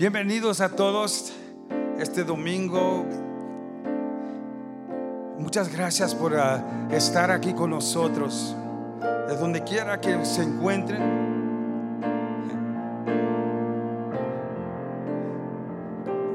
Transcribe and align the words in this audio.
Bienvenidos 0.00 0.62
a 0.62 0.70
todos 0.70 1.30
este 1.98 2.24
domingo. 2.24 3.04
Muchas 5.38 5.70
gracias 5.70 6.14
por 6.14 6.34
ah, 6.38 6.88
estar 6.90 7.30
aquí 7.30 7.52
con 7.52 7.68
nosotros. 7.68 8.56
De 9.28 9.36
donde 9.36 9.62
quiera 9.62 10.00
que 10.00 10.24
se 10.24 10.42
encuentren. 10.42 11.02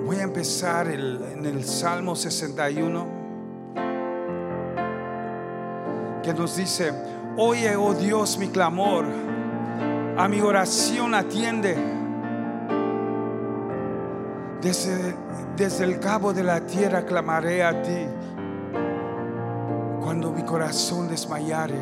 Voy 0.06 0.18
a 0.18 0.22
empezar 0.22 0.88
en 0.88 1.44
el 1.44 1.66
Salmo 1.66 2.16
61, 2.16 3.08
que 6.22 6.36
nos 6.36 6.56
dice, 6.56 6.94
oye, 7.36 7.76
oh 7.76 7.96
Dios, 7.96 8.38
mi 8.38 8.50
clamor, 8.50 9.06
a 10.18 10.28
mi 10.28 10.40
oración 10.40 11.16
atiende. 11.16 11.95
Desde, 14.66 15.14
desde 15.56 15.84
el 15.84 16.00
cabo 16.00 16.34
de 16.34 16.42
la 16.42 16.60
tierra 16.60 17.06
clamaré 17.06 17.64
a 17.64 17.84
ti 17.84 18.08
cuando 20.02 20.32
mi 20.32 20.42
corazón 20.42 21.08
desmayare. 21.08 21.78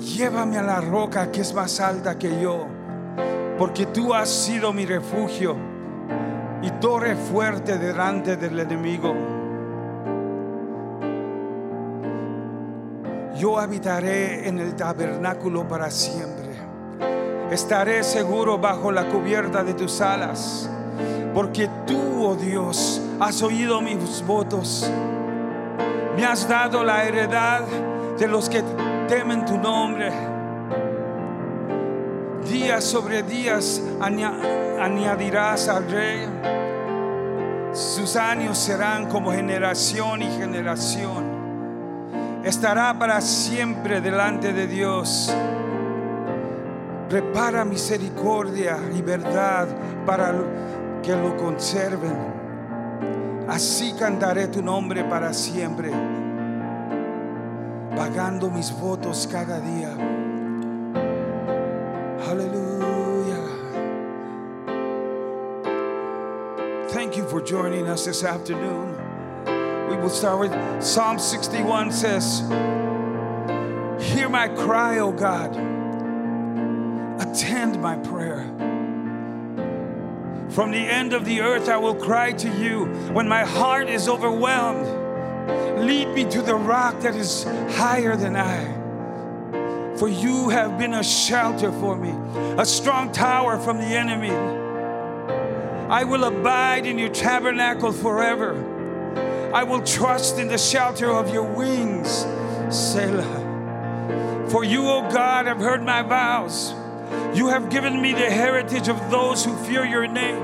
Llévame 0.00 0.58
a 0.58 0.62
la 0.64 0.80
roca 0.80 1.30
que 1.30 1.42
es 1.42 1.54
más 1.54 1.78
alta 1.78 2.18
que 2.18 2.40
yo, 2.40 2.66
porque 3.56 3.86
tú 3.86 4.12
has 4.12 4.28
sido 4.28 4.72
mi 4.72 4.86
refugio 4.86 5.54
y 6.62 6.70
torre 6.80 7.14
fuerte 7.14 7.78
delante 7.78 8.36
del 8.36 8.58
enemigo. 8.58 9.14
Yo 13.38 13.56
habitaré 13.60 14.48
en 14.48 14.58
el 14.58 14.74
tabernáculo 14.74 15.68
para 15.68 15.92
siempre. 15.92 16.35
Estaré 17.50 18.02
seguro 18.02 18.58
bajo 18.58 18.90
la 18.90 19.04
cubierta 19.08 19.62
de 19.62 19.74
tus 19.74 20.00
alas, 20.00 20.68
porque 21.32 21.68
tú, 21.86 22.26
oh 22.26 22.34
Dios, 22.34 23.00
has 23.20 23.40
oído 23.42 23.80
mis 23.80 24.24
votos. 24.26 24.90
Me 26.16 26.24
has 26.24 26.48
dado 26.48 26.82
la 26.82 27.04
heredad 27.04 27.62
de 28.18 28.26
los 28.26 28.48
que 28.48 28.64
temen 29.08 29.44
tu 29.44 29.56
nombre. 29.58 30.10
Días 32.50 32.82
sobre 32.84 33.22
días 33.22 33.82
aña- 34.00 34.34
añadirás 34.80 35.68
al 35.68 35.88
rey. 35.90 36.26
Sus 37.72 38.16
años 38.16 38.56
serán 38.58 39.06
como 39.06 39.30
generación 39.32 40.22
y 40.22 40.26
generación. 40.36 41.36
Estará 42.42 42.98
para 42.98 43.20
siempre 43.20 44.00
delante 44.00 44.52
de 44.52 44.66
Dios. 44.66 45.34
Prepara 47.08 47.64
misericordia 47.64 48.78
y 48.94 49.00
verdad 49.00 49.68
para 50.04 50.34
que 51.02 51.14
lo 51.14 51.36
conserven. 51.36 52.16
Así 53.48 53.92
cantaré 53.92 54.48
tu 54.48 54.60
nombre 54.60 55.04
para 55.04 55.32
siempre, 55.32 55.90
pagando 57.94 58.50
mis 58.50 58.72
votos 58.72 59.28
cada 59.30 59.60
día. 59.60 59.96
Aleluya. 62.28 62.76
Thank 66.88 67.16
you 67.16 67.24
for 67.28 67.40
joining 67.40 67.86
us 67.86 68.04
this 68.04 68.24
afternoon. 68.24 68.96
We 69.88 69.96
will 69.96 70.10
start 70.10 70.40
with 70.40 70.82
Psalm 70.82 71.20
61 71.20 71.92
says, 71.92 72.40
Hear 74.00 74.28
my 74.28 74.48
cry, 74.48 74.98
O 74.98 75.12
God. 75.12 75.75
Attend 77.36 77.82
my 77.82 77.96
prayer. 77.96 78.46
From 80.48 80.70
the 80.70 80.78
end 80.78 81.12
of 81.12 81.26
the 81.26 81.42
earth 81.42 81.68
I 81.68 81.76
will 81.76 81.94
cry 81.94 82.32
to 82.32 82.48
you 82.58 82.86
when 83.12 83.28
my 83.28 83.44
heart 83.44 83.90
is 83.90 84.08
overwhelmed. 84.08 84.86
Lead 85.86 86.08
me 86.14 86.24
to 86.30 86.40
the 86.40 86.54
rock 86.54 86.98
that 87.00 87.14
is 87.14 87.44
higher 87.76 88.16
than 88.16 88.36
I. 88.36 88.72
For 89.98 90.08
you 90.08 90.48
have 90.48 90.78
been 90.78 90.94
a 90.94 91.04
shelter 91.04 91.70
for 91.72 91.94
me, 91.94 92.14
a 92.58 92.64
strong 92.64 93.12
tower 93.12 93.58
from 93.58 93.76
the 93.76 93.84
enemy. 93.84 94.30
I 95.90 96.04
will 96.04 96.24
abide 96.24 96.86
in 96.86 96.98
your 96.98 97.10
tabernacle 97.10 97.92
forever. 97.92 98.54
I 99.52 99.62
will 99.62 99.82
trust 99.82 100.38
in 100.38 100.48
the 100.48 100.56
shelter 100.56 101.10
of 101.10 101.30
your 101.34 101.44
wings, 101.44 102.24
Selah. 102.74 104.48
For 104.48 104.64
you, 104.64 104.88
O 104.88 105.02
God, 105.10 105.44
have 105.44 105.58
heard 105.58 105.82
my 105.82 106.00
vows. 106.00 106.72
You 107.34 107.48
have 107.48 107.68
given 107.68 108.00
me 108.00 108.12
the 108.12 108.30
heritage 108.30 108.88
of 108.88 109.10
those 109.10 109.44
who 109.44 109.54
fear 109.64 109.84
your 109.84 110.06
name. 110.06 110.42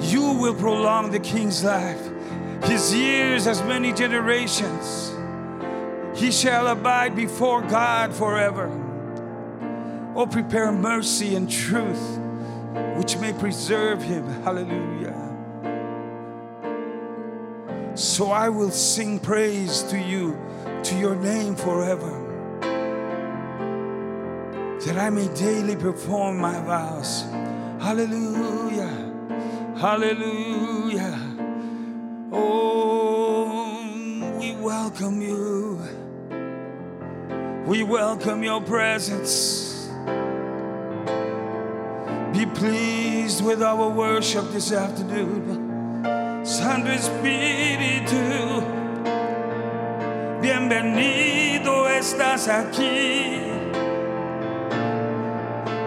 You 0.00 0.34
will 0.34 0.54
prolong 0.54 1.10
the 1.10 1.18
king's 1.18 1.64
life, 1.64 2.00
his 2.64 2.94
years 2.94 3.46
as 3.46 3.62
many 3.62 3.92
generations. 3.92 5.12
He 6.14 6.30
shall 6.30 6.68
abide 6.68 7.16
before 7.16 7.62
God 7.62 8.14
forever. 8.14 8.70
Oh, 10.14 10.26
prepare 10.26 10.70
mercy 10.70 11.34
and 11.34 11.50
truth, 11.50 12.18
which 12.96 13.16
may 13.16 13.32
preserve 13.32 14.02
him. 14.02 14.24
Hallelujah. 14.44 15.18
So 17.94 18.30
I 18.30 18.48
will 18.48 18.70
sing 18.70 19.18
praise 19.18 19.82
to 19.84 19.98
you, 19.98 20.38
to 20.84 20.96
your 20.96 21.16
name 21.16 21.56
forever 21.56 22.21
that 24.84 24.98
I 24.98 25.10
may 25.10 25.28
daily 25.34 25.76
perform 25.76 26.38
my 26.38 26.60
vows. 26.62 27.22
Hallelujah. 27.80 29.12
Hallelujah. 29.76 31.18
Oh, 32.32 33.78
we 34.40 34.56
welcome 34.56 35.22
you. 35.22 35.80
We 37.66 37.84
welcome 37.84 38.42
your 38.42 38.60
presence. 38.60 39.88
Be 42.32 42.46
pleased 42.46 43.44
with 43.44 43.62
our 43.62 43.88
worship 43.88 44.50
this 44.50 44.72
afternoon. 44.72 45.70
Santo 46.44 46.90
Espíritu, 46.90 48.18
bienvenido 50.40 51.88
estás 51.88 52.48
aquí. 52.48 53.71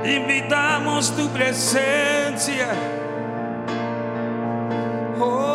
Invitamos 0.05 1.09
tu 1.16 1.27
presencia. 1.29 2.67
Oh. 5.19 5.54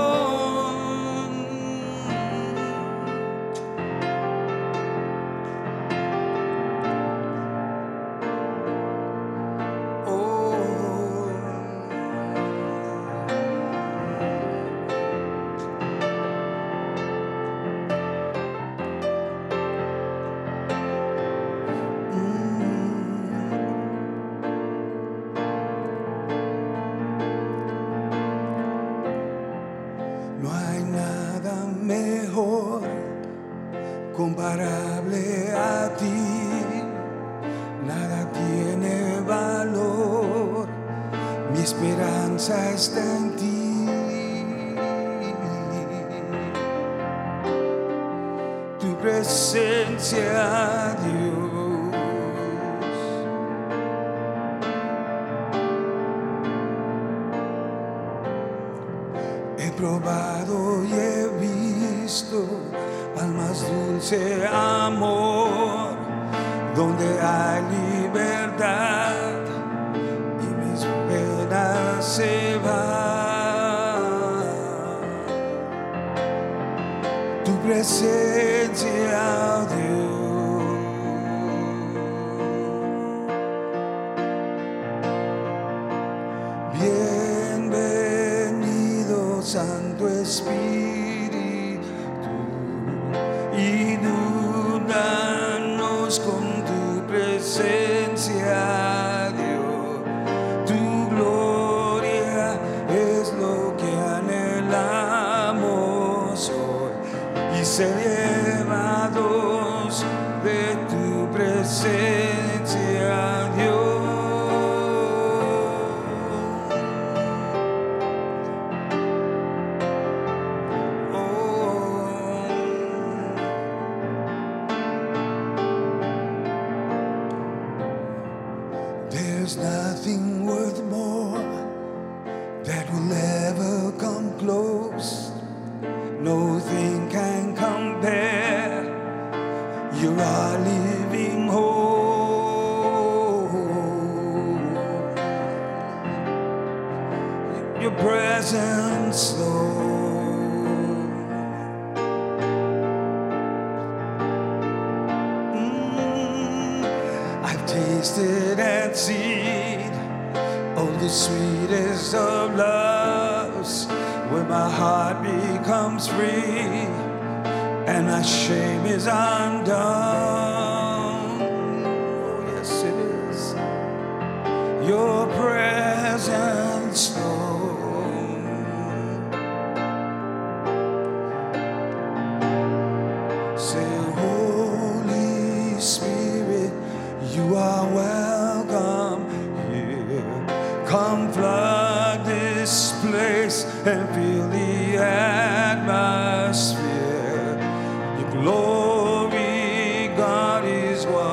is 201.01 201.07
why. 201.07 201.30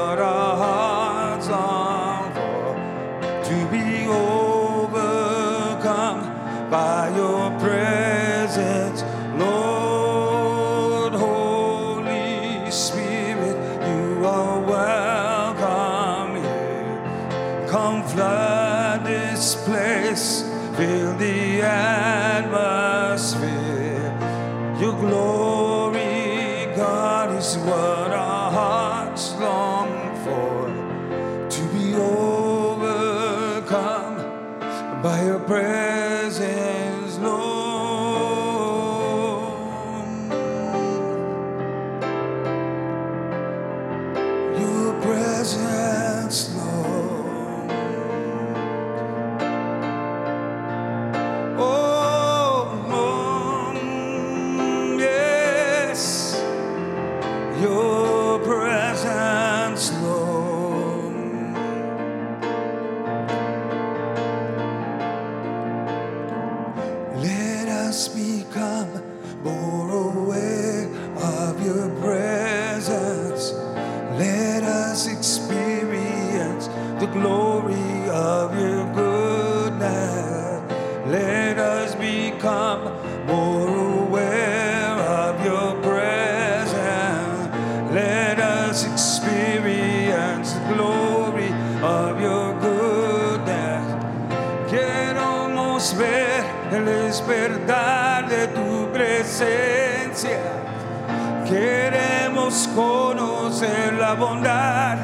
la 104.07 104.13
bondad 104.13 104.97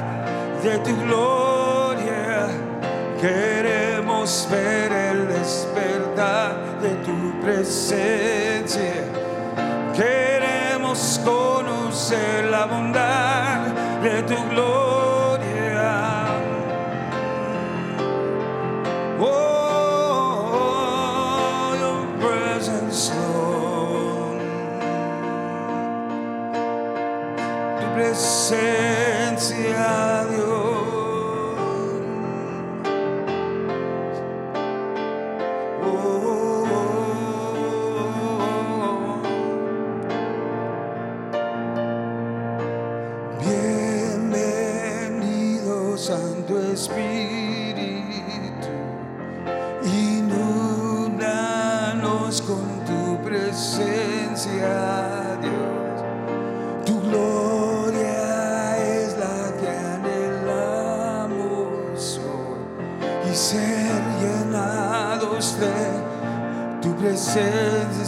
de 0.64 0.78
tu 0.78 0.96
gloria. 1.06 2.48
Queremos 3.20 4.48
ver 4.50 4.94
el 4.94 5.28
despertar 5.28 6.80
de 6.82 6.92
tu 7.06 7.18
presencia. 7.42 9.04
Queremos 9.94 11.20
conocer 11.26 12.46
la 12.46 12.66
bondad 12.66 13.68
de 14.02 14.24
tu 14.24 14.38
gloria 14.52 14.93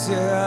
yeah. 0.10 0.45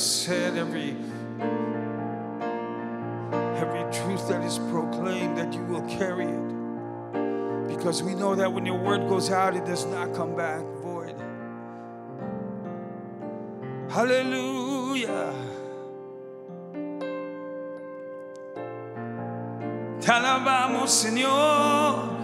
said, 0.00 0.56
every 0.56 0.96
every 3.56 3.82
truth 3.92 4.28
that 4.28 4.42
is 4.42 4.58
proclaimed, 4.70 5.36
that 5.36 5.52
you 5.52 5.62
will 5.64 5.82
carry 5.82 6.26
it. 6.26 7.68
Because 7.68 8.02
we 8.02 8.14
know 8.14 8.34
that 8.34 8.52
when 8.52 8.64
your 8.64 8.78
word 8.78 9.08
goes 9.08 9.30
out, 9.30 9.54
it 9.54 9.64
does 9.64 9.84
not 9.86 10.14
come 10.14 10.34
back 10.34 10.62
void. 10.82 11.14
Hallelujah. 13.90 15.34
Te 20.00 20.12
alabamos, 20.12 20.90
Señor. 20.90 22.19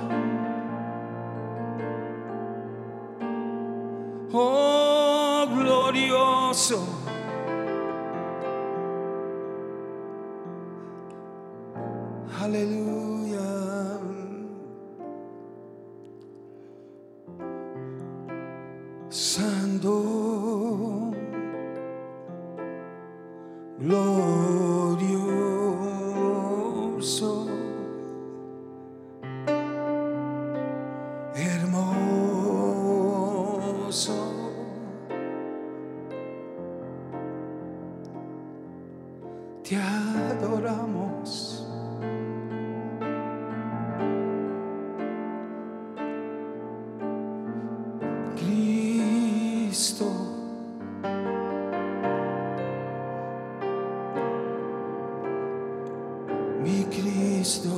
mi 56.66 56.84
Cristo. 56.86 57.70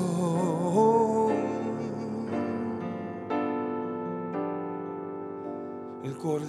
El 6.03 6.17
Cordero 6.17 6.49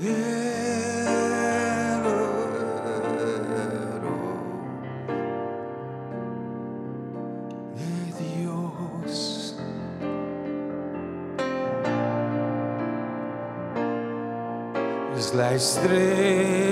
de 7.76 8.14
Dios. 8.24 9.58
Es 15.18 15.34
la 15.36 15.54
estrella. 15.56 16.69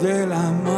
de 0.00 0.26
la 0.26 0.50
main. 0.64 0.77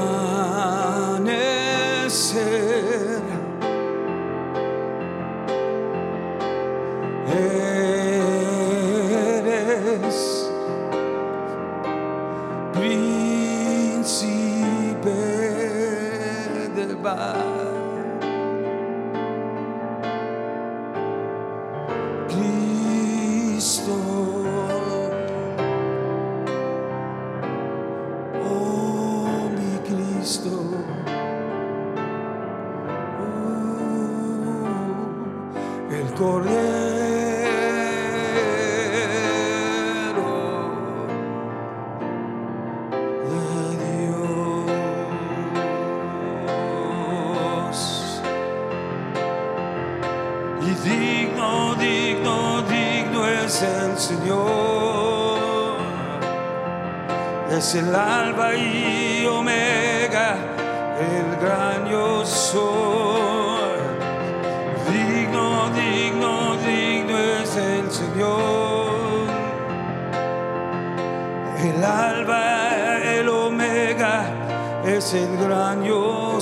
Es 74.85 75.15
el 75.15 75.37
gran 75.37 75.85
yo. 75.85 76.39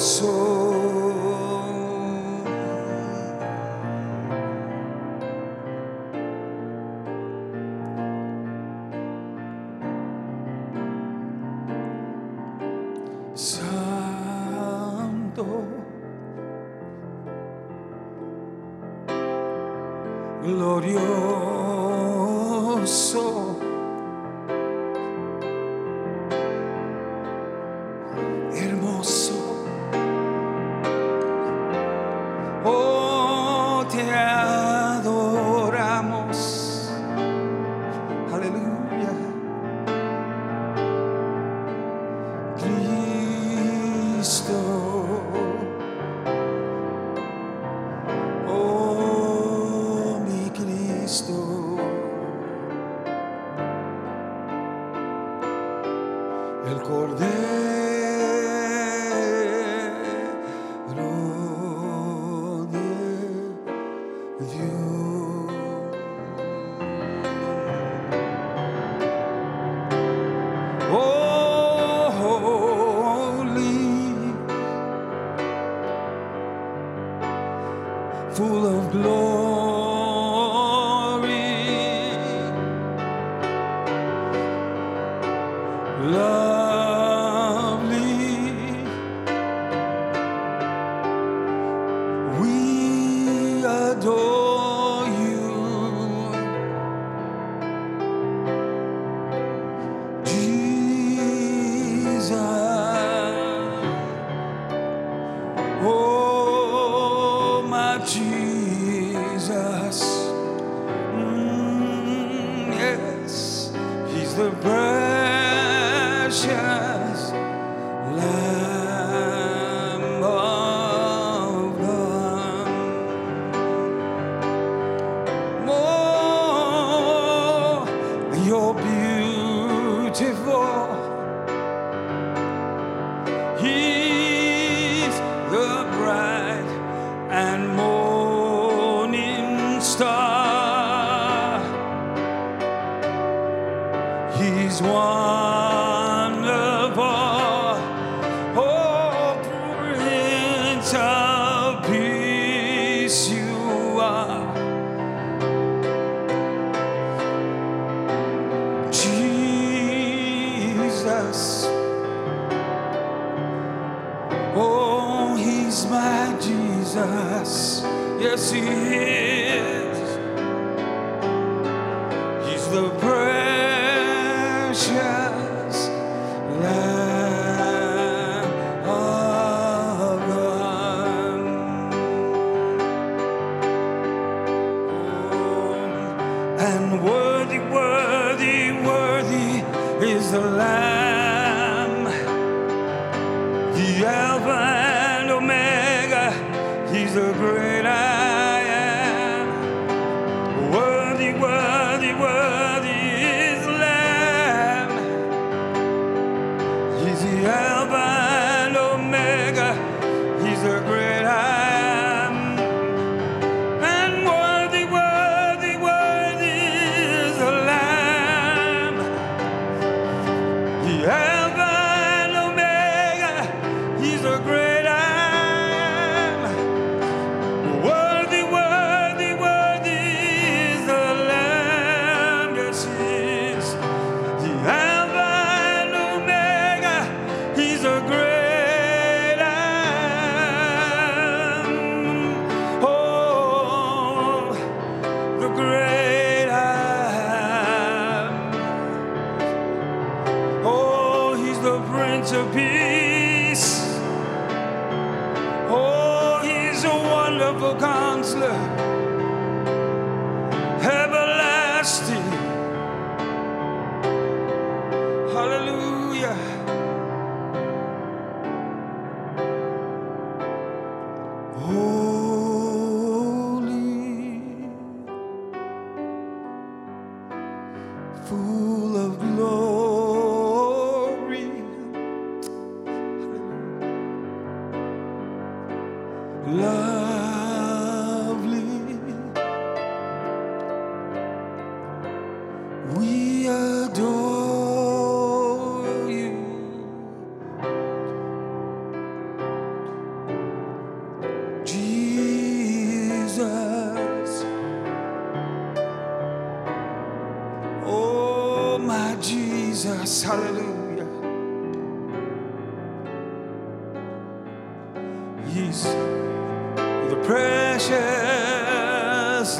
yeast, 315.48 315.84
the 315.84 317.16
precious 317.24 317.90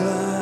life. 0.01 0.38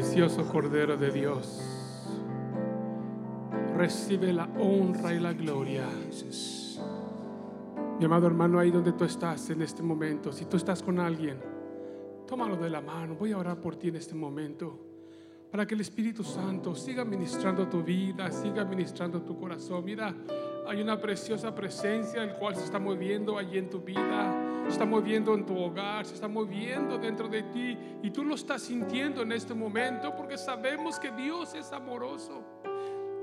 Precioso 0.00 0.46
Cordero 0.46 0.96
de 0.96 1.10
Dios. 1.10 1.60
Recibe 3.76 4.32
la 4.32 4.48
honra 4.58 5.12
y 5.12 5.20
la 5.20 5.34
gloria. 5.34 5.84
Mi 7.98 8.04
amado 8.06 8.26
hermano, 8.26 8.58
ahí 8.58 8.70
donde 8.70 8.92
tú 8.92 9.04
estás 9.04 9.50
en 9.50 9.60
este 9.60 9.82
momento, 9.82 10.32
si 10.32 10.46
tú 10.46 10.56
estás 10.56 10.82
con 10.82 10.98
alguien, 10.98 11.38
tómalo 12.26 12.56
de 12.56 12.70
la 12.70 12.80
mano. 12.80 13.14
Voy 13.14 13.32
a 13.32 13.36
orar 13.36 13.60
por 13.60 13.76
ti 13.76 13.88
en 13.88 13.96
este 13.96 14.14
momento. 14.14 14.78
Para 15.50 15.66
que 15.66 15.74
el 15.74 15.82
Espíritu 15.82 16.24
Santo 16.24 16.74
siga 16.74 17.04
ministrando 17.04 17.68
tu 17.68 17.82
vida, 17.82 18.32
siga 18.32 18.64
ministrando 18.64 19.20
tu 19.20 19.38
corazón. 19.38 19.84
Mira, 19.84 20.14
hay 20.66 20.80
una 20.80 20.98
preciosa 20.98 21.54
presencia 21.54 22.22
el 22.22 22.36
cual 22.36 22.56
se 22.56 22.64
está 22.64 22.78
moviendo 22.78 23.36
allí 23.36 23.58
en 23.58 23.68
tu 23.68 23.80
vida, 23.80 24.49
se 24.70 24.74
está 24.74 24.86
moviendo 24.86 25.34
en 25.34 25.44
tu 25.44 25.58
hogar, 25.58 26.06
se 26.06 26.14
está 26.14 26.28
moviendo 26.28 26.96
dentro 26.96 27.26
de 27.26 27.42
ti 27.42 27.76
y 28.04 28.10
tú 28.10 28.22
lo 28.22 28.36
estás 28.36 28.62
sintiendo 28.62 29.22
en 29.22 29.32
este 29.32 29.52
momento 29.52 30.14
porque 30.16 30.38
sabemos 30.38 30.96
que 31.00 31.10
Dios 31.10 31.54
es 31.54 31.72
amoroso. 31.72 32.44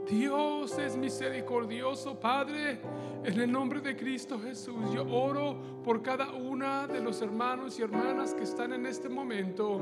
Dios 0.10 0.77
es 0.77 0.97
misericordioso, 0.97 2.19
Padre. 2.19 2.81
En 3.23 3.39
el 3.39 3.49
nombre 3.49 3.79
de 3.79 3.95
Cristo 3.95 4.38
Jesús, 4.38 4.91
yo 4.93 5.07
oro 5.10 5.81
por 5.86 6.01
cada 6.01 6.33
una 6.33 6.86
de 6.86 6.99
los 6.99 7.21
hermanos 7.21 7.79
y 7.79 7.83
hermanas 7.83 8.33
que 8.33 8.43
están 8.43 8.73
en 8.73 8.86
este 8.86 9.07
momento 9.07 9.79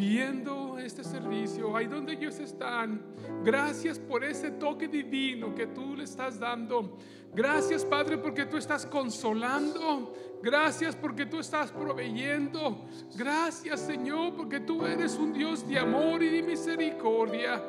viendo 0.00 0.78
este 0.78 1.04
servicio, 1.04 1.76
ahí 1.76 1.86
donde 1.86 2.14
ellos 2.14 2.38
están. 2.40 3.02
Gracias 3.44 3.98
por 3.98 4.24
ese 4.24 4.50
toque 4.52 4.88
divino 4.88 5.54
que 5.54 5.66
tú 5.66 5.94
le 5.94 6.04
estás 6.04 6.38
dando. 6.38 6.96
Gracias, 7.34 7.84
Padre, 7.84 8.16
porque 8.16 8.46
tú 8.46 8.56
estás 8.56 8.86
consolando. 8.86 10.14
Gracias 10.42 10.96
porque 10.96 11.26
tú 11.26 11.38
estás 11.38 11.70
proveyendo. 11.70 12.86
Gracias, 13.14 13.80
Señor, 13.80 14.34
porque 14.34 14.60
tú 14.60 14.86
eres 14.86 15.16
un 15.16 15.34
Dios 15.34 15.68
de 15.68 15.78
amor 15.78 16.22
y 16.22 16.30
de 16.30 16.42
misericordia. 16.44 17.62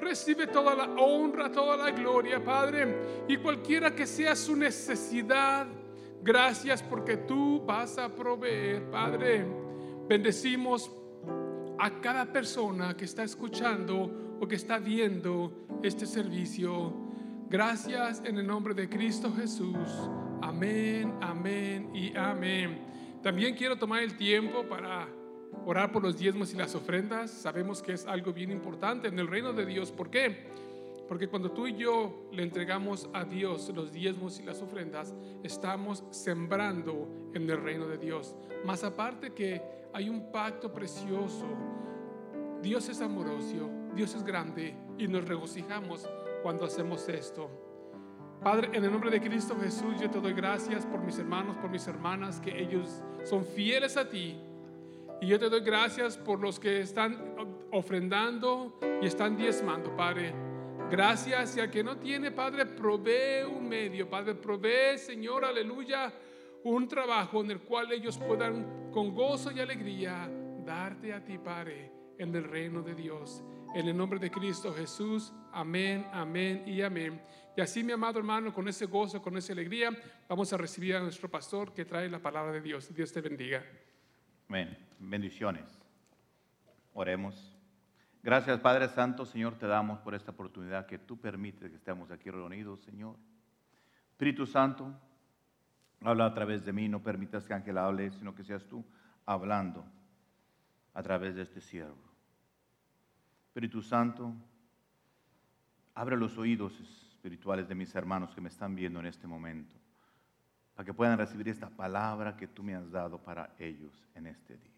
Recibe 0.00 0.46
toda 0.46 0.74
la 0.74 0.84
honra, 0.94 1.52
toda 1.52 1.76
la 1.76 1.90
gloria, 1.90 2.42
Padre. 2.42 3.24
Y 3.28 3.36
cualquiera 3.36 3.94
que 3.94 4.06
sea 4.06 4.34
su 4.34 4.56
necesidad, 4.56 5.66
gracias 6.22 6.82
porque 6.82 7.18
tú 7.18 7.62
vas 7.66 7.98
a 7.98 8.08
proveer, 8.08 8.90
Padre. 8.90 9.44
Bendecimos 10.08 10.90
a 11.82 12.00
cada 12.00 12.26
persona 12.26 12.96
que 12.96 13.04
está 13.04 13.24
escuchando 13.24 14.38
o 14.40 14.46
que 14.46 14.54
está 14.54 14.78
viendo 14.78 15.66
este 15.82 16.06
servicio. 16.06 16.94
Gracias 17.50 18.22
en 18.24 18.38
el 18.38 18.46
nombre 18.46 18.72
de 18.72 18.88
Cristo 18.88 19.32
Jesús. 19.34 19.88
Amén, 20.40 21.12
amén 21.20 21.90
y 21.92 22.16
amén. 22.16 22.78
También 23.20 23.56
quiero 23.56 23.74
tomar 23.74 24.00
el 24.00 24.16
tiempo 24.16 24.62
para 24.68 25.08
orar 25.66 25.90
por 25.90 26.04
los 26.04 26.16
diezmos 26.16 26.54
y 26.54 26.56
las 26.56 26.76
ofrendas. 26.76 27.32
Sabemos 27.32 27.82
que 27.82 27.94
es 27.94 28.06
algo 28.06 28.32
bien 28.32 28.52
importante 28.52 29.08
en 29.08 29.18
el 29.18 29.26
reino 29.26 29.52
de 29.52 29.66
Dios. 29.66 29.90
¿Por 29.90 30.08
qué? 30.08 30.52
Porque 31.08 31.26
cuando 31.26 31.50
tú 31.50 31.66
y 31.66 31.74
yo 31.74 32.28
le 32.30 32.44
entregamos 32.44 33.08
a 33.12 33.24
Dios 33.24 33.72
los 33.74 33.92
diezmos 33.92 34.38
y 34.38 34.44
las 34.44 34.62
ofrendas, 34.62 35.12
estamos 35.42 36.04
sembrando 36.12 37.08
en 37.34 37.50
el 37.50 37.60
reino 37.60 37.88
de 37.88 37.98
Dios. 37.98 38.36
Más 38.64 38.84
aparte 38.84 39.32
que 39.32 39.81
hay 39.92 40.08
un 40.08 40.30
pacto 40.30 40.72
precioso. 40.72 41.46
Dios 42.62 42.88
es 42.88 43.00
amoroso, 43.00 43.68
Dios 43.94 44.14
es 44.14 44.22
grande 44.22 44.76
y 44.98 45.08
nos 45.08 45.26
regocijamos 45.26 46.08
cuando 46.42 46.64
hacemos 46.64 47.08
esto. 47.08 47.50
Padre, 48.42 48.70
en 48.72 48.84
el 48.84 48.90
nombre 48.90 49.10
de 49.10 49.20
Cristo 49.20 49.56
Jesús, 49.60 50.00
yo 50.00 50.10
te 50.10 50.20
doy 50.20 50.32
gracias 50.32 50.84
por 50.84 51.00
mis 51.00 51.18
hermanos, 51.18 51.56
por 51.58 51.70
mis 51.70 51.86
hermanas, 51.86 52.40
que 52.40 52.60
ellos 52.60 53.02
son 53.24 53.44
fieles 53.44 53.96
a 53.96 54.08
ti. 54.08 54.36
Y 55.20 55.28
yo 55.28 55.38
te 55.38 55.48
doy 55.48 55.60
gracias 55.60 56.16
por 56.16 56.40
los 56.40 56.58
que 56.58 56.80
están 56.80 57.36
ofrendando 57.70 58.78
y 59.00 59.06
están 59.06 59.36
diezmando, 59.36 59.94
Padre. 59.96 60.34
Gracias 60.90 61.56
y 61.56 61.70
que 61.70 61.84
no 61.84 61.96
tiene, 61.98 62.32
Padre, 62.32 62.66
provee 62.66 63.44
un 63.48 63.68
medio, 63.68 64.10
Padre, 64.10 64.34
provee, 64.34 64.98
Señor, 64.98 65.44
aleluya, 65.44 66.12
un 66.64 66.88
trabajo 66.88 67.40
en 67.40 67.50
el 67.50 67.60
cual 67.60 67.92
ellos 67.92 68.18
puedan 68.18 68.90
con 68.92 69.14
gozo 69.14 69.50
y 69.50 69.60
alegría 69.60 70.30
darte 70.64 71.12
a 71.12 71.24
ti, 71.24 71.38
Padre, 71.38 71.92
en 72.18 72.34
el 72.34 72.44
reino 72.44 72.82
de 72.82 72.94
Dios. 72.94 73.42
En 73.74 73.88
el 73.88 73.96
nombre 73.96 74.18
de 74.18 74.30
Cristo 74.30 74.72
Jesús, 74.72 75.32
amén, 75.50 76.06
amén 76.12 76.62
y 76.66 76.82
amén. 76.82 77.20
Y 77.56 77.60
así, 77.60 77.82
mi 77.82 77.92
amado 77.92 78.18
hermano, 78.18 78.52
con 78.52 78.68
ese 78.68 78.86
gozo, 78.86 79.20
con 79.20 79.36
esa 79.36 79.52
alegría, 79.52 79.90
vamos 80.28 80.52
a 80.52 80.56
recibir 80.56 80.94
a 80.94 81.00
nuestro 81.00 81.30
pastor 81.30 81.72
que 81.72 81.84
trae 81.84 82.08
la 82.08 82.18
palabra 82.18 82.52
de 82.52 82.60
Dios. 82.60 82.94
Dios 82.94 83.12
te 83.12 83.20
bendiga. 83.20 83.64
Amén. 84.48 84.76
Bendiciones. 84.98 85.64
Oremos. 86.92 87.56
Gracias, 88.22 88.60
Padre 88.60 88.88
Santo, 88.88 89.26
Señor, 89.26 89.58
te 89.58 89.66
damos 89.66 89.98
por 90.00 90.14
esta 90.14 90.30
oportunidad 90.30 90.86
que 90.86 90.98
tú 90.98 91.18
permites 91.18 91.70
que 91.70 91.76
estemos 91.76 92.10
aquí 92.10 92.30
reunidos, 92.30 92.80
Señor. 92.82 93.16
Espíritu 94.12 94.46
Santo, 94.46 94.94
habla 96.04 96.26
a 96.26 96.34
través 96.34 96.64
de 96.64 96.72
mí, 96.72 96.88
no 96.88 97.02
permitas 97.02 97.44
que 97.44 97.54
Ángel 97.54 97.78
hable, 97.78 98.10
sino 98.12 98.34
que 98.34 98.44
seas 98.44 98.64
tú 98.66 98.84
hablando 99.26 99.84
a 100.94 101.02
través 101.02 101.34
de 101.34 101.42
este 101.42 101.60
siervo. 101.60 102.12
Espíritu 103.46 103.82
Santo, 103.82 104.32
abre 105.94 106.16
los 106.16 106.38
oídos 106.38 106.78
espirituales 106.80 107.68
de 107.68 107.74
mis 107.74 107.94
hermanos 107.94 108.34
que 108.34 108.40
me 108.40 108.48
están 108.48 108.74
viendo 108.74 109.00
en 109.00 109.06
este 109.06 109.26
momento, 109.26 109.76
para 110.74 110.86
que 110.86 110.94
puedan 110.94 111.18
recibir 111.18 111.48
esta 111.48 111.68
palabra 111.68 112.36
que 112.36 112.48
tú 112.48 112.62
me 112.62 112.74
has 112.74 112.90
dado 112.90 113.22
para 113.22 113.54
ellos 113.58 113.92
en 114.14 114.26
este 114.26 114.56
día. 114.56 114.70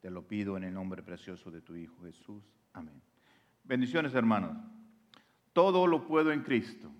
Te 0.00 0.10
lo 0.10 0.26
pido 0.26 0.56
en 0.56 0.64
el 0.64 0.74
nombre 0.74 1.02
precioso 1.02 1.50
de 1.50 1.60
tu 1.60 1.76
Hijo 1.76 2.02
Jesús. 2.02 2.42
Amén. 2.72 3.00
Bendiciones, 3.62 4.14
hermanos. 4.14 4.56
Todo 5.52 5.86
lo 5.86 6.04
puedo 6.04 6.32
en 6.32 6.42
Cristo. 6.42 6.90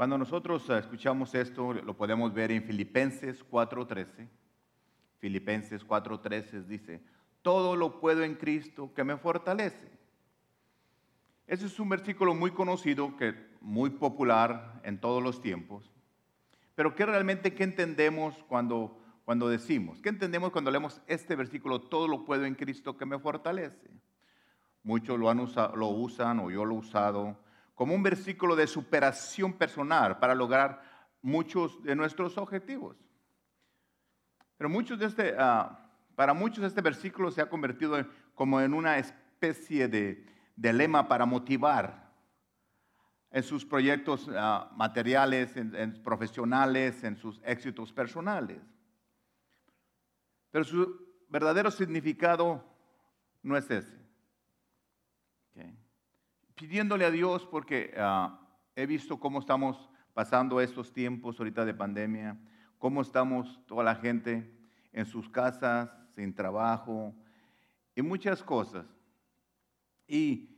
Cuando 0.00 0.16
nosotros 0.16 0.66
eh, 0.70 0.78
escuchamos 0.78 1.34
esto, 1.34 1.74
lo 1.74 1.94
podemos 1.94 2.32
ver 2.32 2.50
en 2.52 2.62
Filipenses 2.62 3.44
4:13. 3.50 4.26
Filipenses 5.18 5.86
4:13 5.86 6.64
dice, 6.64 7.02
todo 7.42 7.76
lo 7.76 8.00
puedo 8.00 8.24
en 8.24 8.34
Cristo 8.36 8.94
que 8.94 9.04
me 9.04 9.18
fortalece. 9.18 9.90
Ese 11.46 11.66
es 11.66 11.78
un 11.78 11.90
versículo 11.90 12.34
muy 12.34 12.50
conocido, 12.50 13.14
que 13.18 13.34
muy 13.60 13.90
popular 13.90 14.80
en 14.84 14.98
todos 14.98 15.22
los 15.22 15.42
tiempos. 15.42 15.90
Pero 16.74 16.94
¿qué 16.94 17.04
realmente 17.04 17.52
qué 17.52 17.64
entendemos 17.64 18.42
cuando, 18.48 18.98
cuando 19.26 19.50
decimos? 19.50 20.00
¿Qué 20.00 20.08
entendemos 20.08 20.50
cuando 20.50 20.70
leemos 20.70 21.02
este 21.08 21.36
versículo? 21.36 21.78
Todo 21.78 22.08
lo 22.08 22.24
puedo 22.24 22.46
en 22.46 22.54
Cristo 22.54 22.96
que 22.96 23.04
me 23.04 23.18
fortalece. 23.18 23.90
Muchos 24.82 25.18
lo, 25.18 25.28
han 25.28 25.46
lo 25.74 25.88
usan 25.88 26.40
o 26.40 26.50
yo 26.50 26.64
lo 26.64 26.76
he 26.76 26.78
usado 26.78 27.49
como 27.80 27.94
un 27.94 28.02
versículo 28.02 28.54
de 28.56 28.66
superación 28.66 29.54
personal 29.54 30.18
para 30.18 30.34
lograr 30.34 30.82
muchos 31.22 31.82
de 31.82 31.96
nuestros 31.96 32.36
objetivos. 32.36 32.94
Pero 34.58 34.68
muchos 34.68 34.98
de 34.98 35.06
este, 35.06 35.34
ah, 35.38 35.90
para 36.14 36.34
muchos 36.34 36.62
este 36.62 36.82
versículo 36.82 37.30
se 37.30 37.40
ha 37.40 37.48
convertido 37.48 38.06
como 38.34 38.60
en 38.60 38.74
una 38.74 38.98
especie 38.98 39.88
de, 39.88 40.26
lema 40.56 41.08
para 41.08 41.24
motivar 41.24 42.12
en 43.30 43.42
sus 43.42 43.64
proyectos 43.64 44.28
ah, 44.36 44.70
materiales, 44.76 45.56
en, 45.56 46.02
profesionales, 46.02 47.02
en 47.02 47.16
sus 47.16 47.40
éxitos 47.46 47.94
personales. 47.94 48.60
Pero 50.50 50.64
su 50.64 51.00
verdadero 51.30 51.70
significado 51.70 52.62
no 53.42 53.56
es 53.56 53.70
ese. 53.70 53.99
Pidiéndole 56.60 57.06
a 57.06 57.10
Dios 57.10 57.46
porque 57.46 57.94
ah, 57.96 58.38
he 58.76 58.84
visto 58.84 59.18
cómo 59.18 59.38
estamos 59.38 59.88
pasando 60.12 60.60
estos 60.60 60.92
tiempos 60.92 61.38
ahorita 61.38 61.64
de 61.64 61.72
pandemia, 61.72 62.36
cómo 62.76 63.00
estamos 63.00 63.58
toda 63.64 63.82
la 63.82 63.94
gente 63.94 64.46
en 64.92 65.06
sus 65.06 65.30
casas, 65.30 65.88
sin 66.14 66.34
trabajo 66.34 67.14
y 67.94 68.02
muchas 68.02 68.42
cosas. 68.42 68.84
Y 70.06 70.50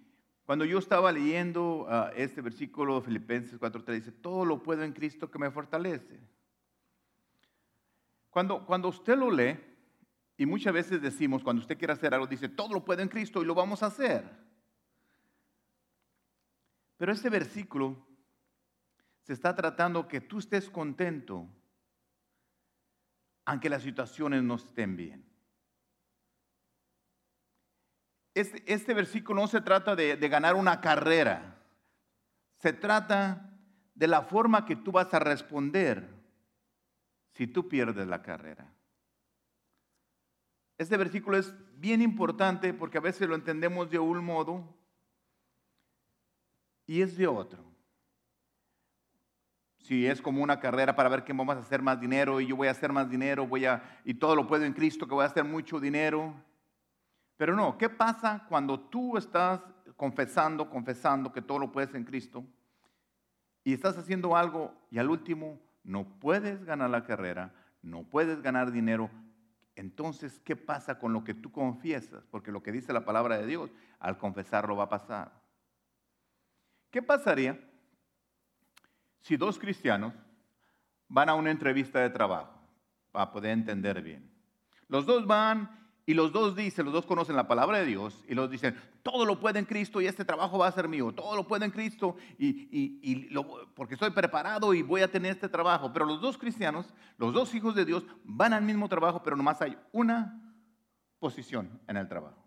cuando 0.45 0.65
yo 0.65 0.81
estaba 0.81 1.13
leyendo 1.13 1.87
ah, 1.89 2.11
este 2.17 2.41
versículo 2.41 2.97
de 2.97 3.03
Filipenses 3.03 3.61
4.3, 3.61 3.95
dice, 3.95 4.11
todo 4.11 4.45
lo 4.45 4.61
puedo 4.61 4.83
en 4.83 4.93
Cristo 4.93 5.31
que 5.31 5.39
me 5.39 5.53
fortalece. 5.53 6.19
Cuando, 8.29 8.67
cuando 8.67 8.89
usted 8.89 9.17
lo 9.17 9.31
lee, 9.31 9.57
y 10.37 10.47
muchas 10.47 10.75
veces 10.75 11.01
decimos, 11.01 11.45
cuando 11.45 11.63
usted 11.63 11.79
quiere 11.79 11.93
hacer 11.93 12.13
algo, 12.13 12.27
dice, 12.27 12.49
todo 12.49 12.75
lo 12.75 12.85
puedo 12.85 13.03
en 13.03 13.09
Cristo 13.09 13.41
y 13.41 13.45
lo 13.45 13.55
vamos 13.55 13.85
a 13.85 13.87
hacer. 13.87 14.43
Pero 17.03 17.11
este 17.11 17.31
versículo 17.31 17.97
se 19.23 19.33
está 19.33 19.57
tratando 19.57 20.07
que 20.07 20.21
tú 20.21 20.39
estés 20.39 20.71
contento 20.71 21.49
aunque 23.45 23.69
las 23.69 23.83
situaciones 23.83 24.45
no 24.45 24.55
estén 24.55 24.95
bien. 24.95 25.29
Este, 28.35 28.63
este 28.73 28.95
versículo 28.95 29.41
no 29.41 29.49
se 29.49 29.61
trata 29.61 29.97
de, 29.97 30.17
de 30.17 30.29
ganar 30.29 30.55
una 30.55 30.81
carrera, 30.81 31.61
se 32.59 32.73
trata 32.73 33.51
de 33.97 34.07
la 34.07 34.23
forma 34.23 34.65
que 34.65 34.77
tú 34.77 34.93
vas 34.93 35.13
a 35.13 35.19
responder 35.19 36.09
si 37.33 37.49
tú 37.49 37.69
pierdes 37.69 38.07
la 38.07 38.23
carrera. 38.23 38.73
Este 40.79 40.97
versículo 40.97 41.37
es 41.37 41.53
bien 41.81 42.01
importante 42.01 42.73
porque 42.73 42.99
a 42.99 43.01
veces 43.01 43.29
lo 43.29 43.35
entendemos 43.35 43.91
de 43.91 43.99
un 43.99 44.25
modo 44.25 44.82
y 46.87 47.03
es 47.03 47.17
de 47.17 47.27
otro 47.27 47.73
si 49.83 50.07
es 50.07 50.23
como 50.23 50.43
una 50.43 50.61
carrera 50.61 50.95
para 50.95 51.09
ver 51.09 51.25
que 51.25 51.33
vamos 51.33 51.57
a 51.57 51.61
hacer 51.61 51.83
más 51.83 52.01
dinero 52.01 52.41
y 52.41 52.47
yo 52.47 52.57
voy 52.57 52.69
a 52.69 52.71
hacer 52.71 52.93
más 52.93 53.11
dinero, 53.11 53.47
voy 53.47 53.67
a 53.67 54.01
y 54.05 54.15
todo 54.15 54.37
lo 54.37 54.47
puedo 54.47 54.65
en 54.65 54.73
Cristo 54.73 55.07
que 55.07 55.15
voy 55.15 55.25
a 55.25 55.27
hacer 55.27 55.45
mucho 55.45 55.81
dinero. 55.81 56.35
Pero 57.37 57.57
no, 57.57 57.77
¿qué 57.77 57.89
pasa 57.89 58.47
cuando 58.49 58.79
tú 58.79 59.17
estás 59.17 59.61
confesando, 59.97 60.71
confesando 60.71 61.33
que 61.33 61.43
todo 61.43 61.59
lo 61.59 61.73
puedes 61.73 61.95
en 61.95 62.05
Cristo 62.05 62.45
y 63.65 63.73
estás 63.73 63.99
haciendo 63.99 64.37
algo 64.37 64.73
y 64.91 64.99
al 64.99 65.11
último 65.11 65.61
no 65.83 66.05
puedes 66.21 66.65
ganar 66.65 66.91
la 66.91 67.05
carrera, 67.05 67.53
no 67.83 68.05
puedes 68.05 68.41
ganar 68.41 68.71
dinero? 68.71 69.11
Entonces, 69.75 70.39
¿qué 70.45 70.55
pasa 70.55 71.01
con 71.01 71.13
lo 71.13 71.25
que 71.25 71.35
tú 71.35 71.51
confiesas? 71.51 72.25
Porque 72.31 72.53
lo 72.53 72.63
que 72.63 72.71
dice 72.71 72.93
la 72.93 73.05
palabra 73.05 73.37
de 73.39 73.47
Dios, 73.47 73.71
al 73.99 74.17
confesarlo 74.19 74.77
va 74.77 74.85
a 74.85 74.89
pasar. 74.89 75.42
¿Qué 76.93 77.01
pasaría 77.03 77.59
si 79.23 79.37
dos 79.37 79.59
cristianos 79.59 80.13
van 81.09 81.31
a 81.31 81.35
una 81.35 81.51
entrevista 81.51 82.01
de 82.01 82.11
trabajo, 82.11 82.61
para 83.11 83.33
poder 83.33 83.53
entender 83.53 84.03
bien, 84.03 84.31
los 84.89 85.07
dos 85.07 85.27
van 85.27 85.83
y 86.05 86.13
los 86.13 86.33
dos 86.33 86.55
dicen, 86.55 86.85
los 86.85 86.93
dos 86.93 87.07
conocen 87.07 87.35
la 87.35 87.49
palabra 87.49 87.79
de 87.79 87.87
Dios 87.87 88.23
y 88.29 88.35
los 88.35 88.51
dicen, 88.51 88.77
todo 89.03 89.25
lo 89.25 89.41
puede 89.41 89.59
en 89.59 89.65
Cristo 89.65 90.03
y 90.03 90.07
este 90.07 90.25
trabajo 90.25 90.59
va 90.59 90.67
a 90.67 90.73
ser 90.73 90.87
mío, 90.87 91.13
todo 91.13 91.35
lo 91.35 91.47
puede 91.47 91.65
en 91.65 91.71
Cristo 91.71 92.17
y, 92.39 93.31
porque 93.75 93.95
estoy 93.95 94.11
preparado 94.11 94.75
y 94.75 94.83
voy 94.83 95.01
a 95.01 95.11
tener 95.11 95.33
este 95.33 95.49
trabajo. 95.49 95.93
Pero 95.95 96.05
los 96.05 96.21
dos 96.21 96.37
cristianos, 96.37 96.93
los 97.17 97.33
dos 97.33 97.55
hijos 97.55 97.75
de 97.75 97.87
Dios, 97.87 98.05
van 98.25 98.53
al 98.53 98.65
mismo 98.65 98.89
trabajo, 98.89 99.23
pero 99.23 99.37
nomás 99.37 99.63
hay 99.63 99.79
una 99.93 100.55
posición 101.19 101.81
en 101.87 101.97
el 101.97 102.07
trabajo. 102.07 102.45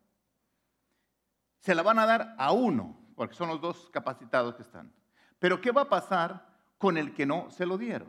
Se 1.62 1.74
la 1.74 1.82
van 1.82 1.98
a 1.98 2.06
dar 2.06 2.36
a 2.38 2.52
uno, 2.52 3.05
porque 3.16 3.36
son 3.36 3.50
los 3.50 3.62
dos 3.62 3.90
capacitados 3.92 4.56
que 4.56 4.62
están. 4.62 4.92
Pero 5.40 5.60
¿qué 5.60 5.72
va 5.72 5.82
a 5.82 5.90
pasar 5.90 6.56
con 6.78 6.98
el 6.98 7.14
que 7.14 7.26
no 7.26 7.50
se 7.50 7.66
lo 7.66 7.78
dieron. 7.78 8.08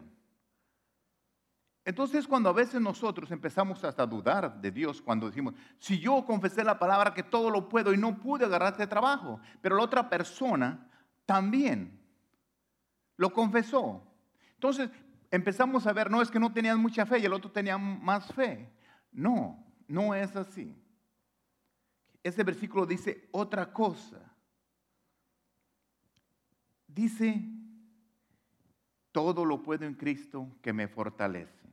Entonces 1.85 2.27
cuando 2.27 2.49
a 2.49 2.53
veces 2.53 2.81
nosotros 2.81 3.31
empezamos 3.31 3.83
hasta 3.85 4.03
a 4.03 4.07
dudar 4.07 4.61
de 4.61 4.73
Dios, 4.73 5.01
cuando 5.01 5.27
decimos, 5.27 5.55
si 5.79 6.01
yo 6.01 6.25
confesé 6.25 6.64
la 6.64 6.79
palabra 6.79 7.14
que 7.14 7.23
todo 7.23 7.49
lo 7.49 7.69
puedo 7.69 7.95
y 7.95 7.97
no 7.97 8.19
pude 8.19 8.45
agarrar 8.45 8.73
este 8.73 8.88
trabajo, 8.88 9.40
pero 9.62 9.77
la 9.77 9.85
otra 9.85 10.11
persona 10.11 10.90
también 11.25 11.99
lo 13.16 13.33
confesó. 13.33 14.03
Entonces 14.55 14.90
empezamos 15.31 15.87
a 15.87 15.92
ver, 15.92 16.11
no 16.11 16.21
es 16.21 16.31
que 16.31 16.40
no 16.40 16.53
tenían 16.53 16.81
mucha 16.81 17.07
fe 17.07 17.21
y 17.21 17.25
el 17.25 17.33
otro 17.33 17.53
tenía 17.53 17.79
más 17.79 18.33
fe. 18.35 18.69
No, 19.12 19.64
no 19.87 20.12
es 20.12 20.35
así. 20.35 20.77
Ese 22.21 22.42
versículo 22.42 22.85
dice 22.85 23.29
otra 23.31 23.73
cosa. 23.73 24.26
Dice 26.96 27.44
todo 29.12 29.44
lo 29.44 29.62
puedo 29.62 29.85
en 29.85 29.92
Cristo 29.92 30.48
que 30.62 30.72
me 30.72 30.88
fortalece. 30.88 31.68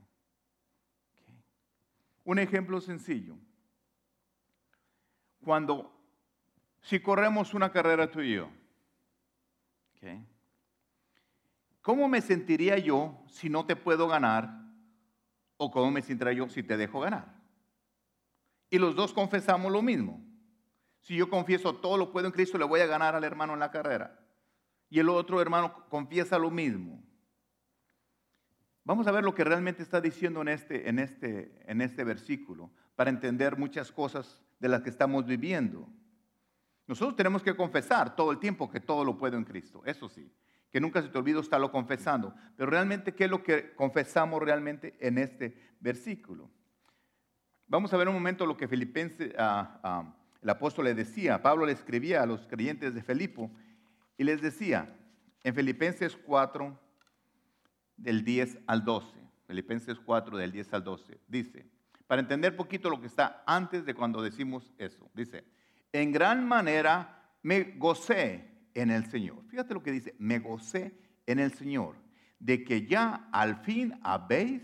Un 2.25 2.39
ejemplo 2.39 2.81
sencillo. 2.81 3.37
Cuando, 5.41 5.97
si 6.81 6.99
corremos 6.99 7.53
una 7.53 7.71
carrera 7.71 8.11
tú 8.11 8.19
y 8.19 8.35
yo, 8.35 8.49
¿cómo 11.81 12.09
me 12.09 12.19
sentiría 12.19 12.77
yo 12.77 13.23
si 13.29 13.49
no 13.49 13.65
te 13.65 13.77
puedo 13.77 14.09
ganar? 14.09 14.49
¿O 15.55 15.71
cómo 15.71 15.89
me 15.89 16.01
sentiría 16.01 16.33
yo 16.33 16.49
si 16.49 16.63
te 16.63 16.75
dejo 16.75 16.99
ganar? 16.99 17.33
Y 18.69 18.77
los 18.77 18.93
dos 18.93 19.13
confesamos 19.13 19.71
lo 19.71 19.81
mismo. 19.81 20.21
Si 20.99 21.15
yo 21.15 21.29
confieso 21.29 21.75
todo 21.75 21.97
lo 21.97 22.11
puedo 22.11 22.27
en 22.27 22.33
Cristo, 22.33 22.57
le 22.57 22.65
voy 22.65 22.81
a 22.81 22.87
ganar 22.87 23.15
al 23.15 23.23
hermano 23.23 23.53
en 23.53 23.59
la 23.59 23.71
carrera. 23.71 24.22
Y 24.93 24.99
el 24.99 25.09
otro 25.09 25.41
hermano 25.41 25.73
confiesa 25.89 26.37
lo 26.37 26.51
mismo. 26.51 27.03
Vamos 28.83 29.07
a 29.07 29.11
ver 29.11 29.23
lo 29.23 29.33
que 29.33 29.43
realmente 29.43 29.81
está 29.81 29.99
diciendo 29.99 30.43
en 30.43 30.49
este, 30.49 30.87
en 30.87 30.99
este, 30.99 31.59
en 31.65 31.81
este 31.81 32.03
versículo 32.03 32.69
para 32.95 33.09
entender 33.09 33.57
muchas 33.57 33.91
cosas 33.91 34.43
de 34.59 34.69
las 34.69 34.83
que 34.83 34.91
estamos 34.91 35.25
viviendo. 35.25 35.89
Nosotros 36.85 37.15
tenemos 37.15 37.41
que 37.41 37.55
confesar 37.55 38.15
todo 38.15 38.29
el 38.29 38.37
tiempo 38.37 38.69
que 38.69 38.81
todo 38.81 39.03
lo 39.03 39.17
puedo 39.17 39.35
en 39.35 39.45
Cristo, 39.45 39.81
eso 39.83 40.07
sí, 40.09 40.31
que 40.69 40.79
nunca 40.79 41.01
se 41.01 41.09
te 41.09 41.17
olvide 41.17 41.39
estarlo 41.39 41.71
confesando. 41.71 42.35
Pero 42.55 42.69
realmente, 42.69 43.15
¿qué 43.15 43.23
es 43.23 43.31
lo 43.31 43.41
que 43.41 43.73
confesamos 43.73 44.43
realmente 44.43 44.95
en 44.99 45.17
este 45.17 45.57
versículo? 45.79 46.51
Vamos 47.65 47.91
a 47.91 47.97
ver 47.97 48.09
un 48.09 48.13
momento 48.13 48.45
lo 48.45 48.57
que 48.57 48.67
Filipenses, 48.67 49.33
ah, 49.39 49.79
ah, 49.81 50.15
el 50.39 50.49
apóstol 50.51 50.85
le 50.85 50.93
decía, 50.93 51.41
Pablo 51.41 51.65
le 51.65 51.71
escribía 51.71 52.21
a 52.21 52.27
los 52.27 52.45
creyentes 52.45 52.93
de 52.93 53.01
Filipo 53.01 53.49
y 54.17 54.23
les 54.23 54.41
decía 54.41 54.95
en 55.43 55.55
Filipenses 55.55 56.15
4, 56.15 56.79
del 57.97 58.23
10 58.23 58.59
al 58.67 58.83
12. 58.83 59.07
Filipenses 59.47 59.99
4 59.99 60.37
del 60.37 60.51
10 60.51 60.73
al 60.73 60.83
12. 60.83 61.19
Dice, 61.27 61.65
para 62.07 62.21
entender 62.21 62.55
poquito 62.55 62.89
lo 62.89 62.99
que 62.99 63.07
está 63.07 63.43
antes 63.45 63.85
de 63.85 63.93
cuando 63.93 64.21
decimos 64.21 64.71
eso. 64.77 65.09
Dice, 65.13 65.43
en 65.91 66.11
gran 66.11 66.47
manera 66.47 67.37
me 67.41 67.75
gocé 67.77 68.49
en 68.73 68.89
el 68.89 69.05
Señor. 69.05 69.43
Fíjate 69.49 69.73
lo 69.73 69.83
que 69.83 69.91
dice, 69.91 70.15
me 70.17 70.39
gocé 70.39 70.97
en 71.25 71.39
el 71.39 71.53
Señor, 71.53 71.95
de 72.39 72.63
que 72.63 72.85
ya 72.85 73.29
al 73.31 73.57
fin 73.63 73.99
habéis 74.01 74.63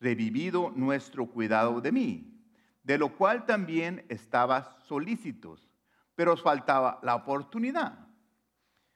revivido 0.00 0.72
nuestro 0.74 1.26
cuidado 1.26 1.80
de 1.80 1.92
mí, 1.92 2.44
de 2.82 2.98
lo 2.98 3.16
cual 3.16 3.46
también 3.46 4.04
estabas 4.08 4.68
solícitos, 4.86 5.70
pero 6.16 6.32
os 6.32 6.42
faltaba 6.42 6.98
la 7.02 7.14
oportunidad. 7.14 8.01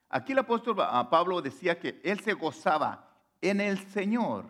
Aquí 0.08 0.32
el 0.32 0.38
apóstol 0.38 0.76
Pablo 0.76 1.42
decía 1.42 1.78
que 1.78 2.00
él 2.04 2.20
se 2.20 2.32
gozaba 2.32 3.08
en 3.40 3.60
el 3.60 3.78
Señor, 3.78 4.44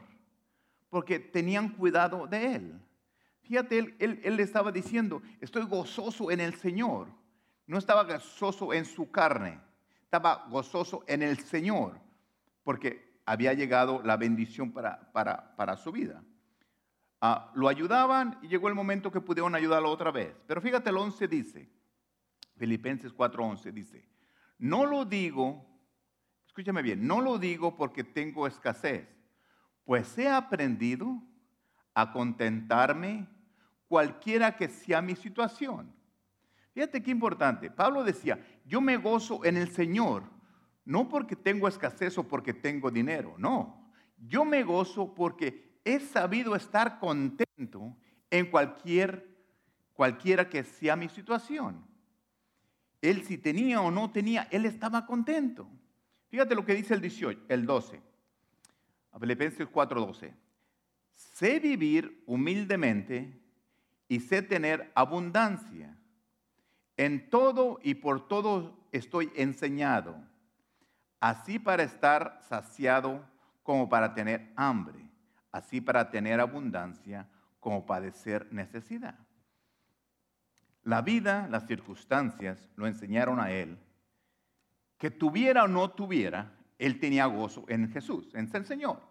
porque 0.91 1.19
tenían 1.19 1.71
cuidado 1.71 2.27
de 2.27 2.55
Él. 2.55 2.81
Fíjate, 3.43 3.79
él, 3.79 3.97
él, 3.99 4.21
él 4.25 4.37
le 4.37 4.43
estaba 4.43 4.73
diciendo, 4.73 5.23
estoy 5.41 5.65
gozoso 5.65 6.31
en 6.31 6.41
el 6.41 6.55
Señor. 6.55 7.09
No 7.67 7.79
estaba 7.79 8.05
gozoso 8.05 8.73
en 8.73 8.85
su 8.85 9.11
carne, 9.11 9.61
estaba 10.03 10.47
gozoso 10.49 11.05
en 11.07 11.23
el 11.23 11.39
Señor, 11.39 11.99
porque 12.63 13.21
había 13.25 13.53
llegado 13.55 14.03
la 14.05 14.17
bendición 14.17 14.73
para, 14.73 15.13
para, 15.13 15.57
para 15.57 15.77
su 15.77 15.91
vida. 15.91 16.23
Ah, 17.21 17.51
lo 17.55 17.69
ayudaban 17.69 18.39
y 18.43 18.49
llegó 18.49 18.69
el 18.69 18.75
momento 18.75 19.11
que 19.11 19.21
pudieron 19.21 19.55
ayudarlo 19.55 19.91
otra 19.91 20.11
vez. 20.11 20.35
Pero 20.47 20.61
fíjate, 20.61 20.91
el 20.91 20.97
11 20.97 21.29
dice, 21.29 21.69
Filipenses 22.57 23.13
4:11 23.15 23.73
dice, 23.73 24.05
no 24.59 24.87
lo 24.87 25.05
digo, 25.05 25.65
escúchame 26.47 26.83
bien, 26.83 27.07
no 27.07 27.21
lo 27.21 27.39
digo 27.39 27.77
porque 27.77 28.05
tengo 28.05 28.47
escasez, 28.47 29.07
pues 29.85 30.17
he 30.19 30.29
aprendido 30.29 31.23
a 31.95 32.13
contentarme 32.13 33.29
cualquiera 33.89 34.57
que 34.57 34.69
sea 34.69 35.01
mi 35.01 35.17
situación. 35.17 35.95
Fíjate 36.75 37.03
qué 37.03 37.11
importante. 37.11 37.71
Pablo 37.71 38.05
decía, 38.05 38.39
yo 38.67 38.81
me 38.81 38.97
gozo 38.97 39.45
en 39.45 39.57
el 39.57 39.71
Señor, 39.71 40.25
no 40.85 41.09
porque 41.09 41.37
tengo 41.37 41.69
escasez 41.69 42.19
o 42.19 42.29
porque 42.29 42.53
tengo 42.53 42.91
dinero, 42.91 43.35
no. 43.39 43.91
Yo 44.19 44.45
me 44.45 44.63
gozo 44.63 45.15
porque 45.15 45.81
he 45.85 46.01
sabido 46.01 46.55
estar 46.55 46.99
contento 46.99 47.97
en 48.31 48.51
cualquier, 48.51 49.27
cualquiera 49.95 50.49
que 50.49 50.65
sea 50.65 50.97
mi 50.97 51.09
situación. 51.09 51.87
Él 53.03 53.25
si 53.25 53.39
tenía 53.39 53.81
o 53.81 53.91
no 53.91 54.11
tenía, 54.11 54.49
él 54.51 54.67
estaba 54.67 55.07
contento. 55.07 55.69
Fíjate 56.29 56.55
lo 56.55 56.65
que 56.65 56.75
dice 56.75 56.95
el 56.95 57.01
18, 57.01 57.45
el 57.49 57.67
12. 57.67 58.01
Filipenses 59.19 59.67
4:12. 59.69 60.35
Sé 61.15 61.59
vivir 61.61 62.23
humildemente 62.27 63.41
y 64.09 64.21
sé 64.21 64.43
tener 64.43 64.93
abundancia. 64.95 65.97
En 66.97 67.31
todo 67.31 67.79
y 67.83 67.95
por 67.95 68.29
todo 68.29 68.79
estoy 68.93 69.31
enseñado, 69.37 70.17
así 71.21 71.59
para 71.59 71.83
estar 71.83 72.41
saciado 72.49 73.25
como 73.63 73.89
para 73.89 74.15
tener 74.15 74.53
hambre, 74.57 75.11
así 75.53 75.81
para 75.81 76.11
tener 76.11 76.41
abundancia 76.41 77.29
como 77.61 77.85
padecer 77.85 78.51
necesidad. 78.53 79.26
La 80.87 81.03
vida, 81.03 81.49
las 81.51 81.67
circunstancias 81.67 82.71
lo 82.77 82.87
enseñaron 82.87 83.41
a 83.41 83.51
él 83.51 83.77
que 84.99 85.11
tuviera 85.11 85.65
o 85.65 85.69
no 85.69 85.91
tuviera, 85.91 86.53
él 86.79 87.01
tenía 87.01 87.27
gozo 87.27 87.65
en 87.69 87.91
Jesús, 87.91 88.33
en 88.35 88.49
el 88.55 88.65
Señor. 88.65 89.03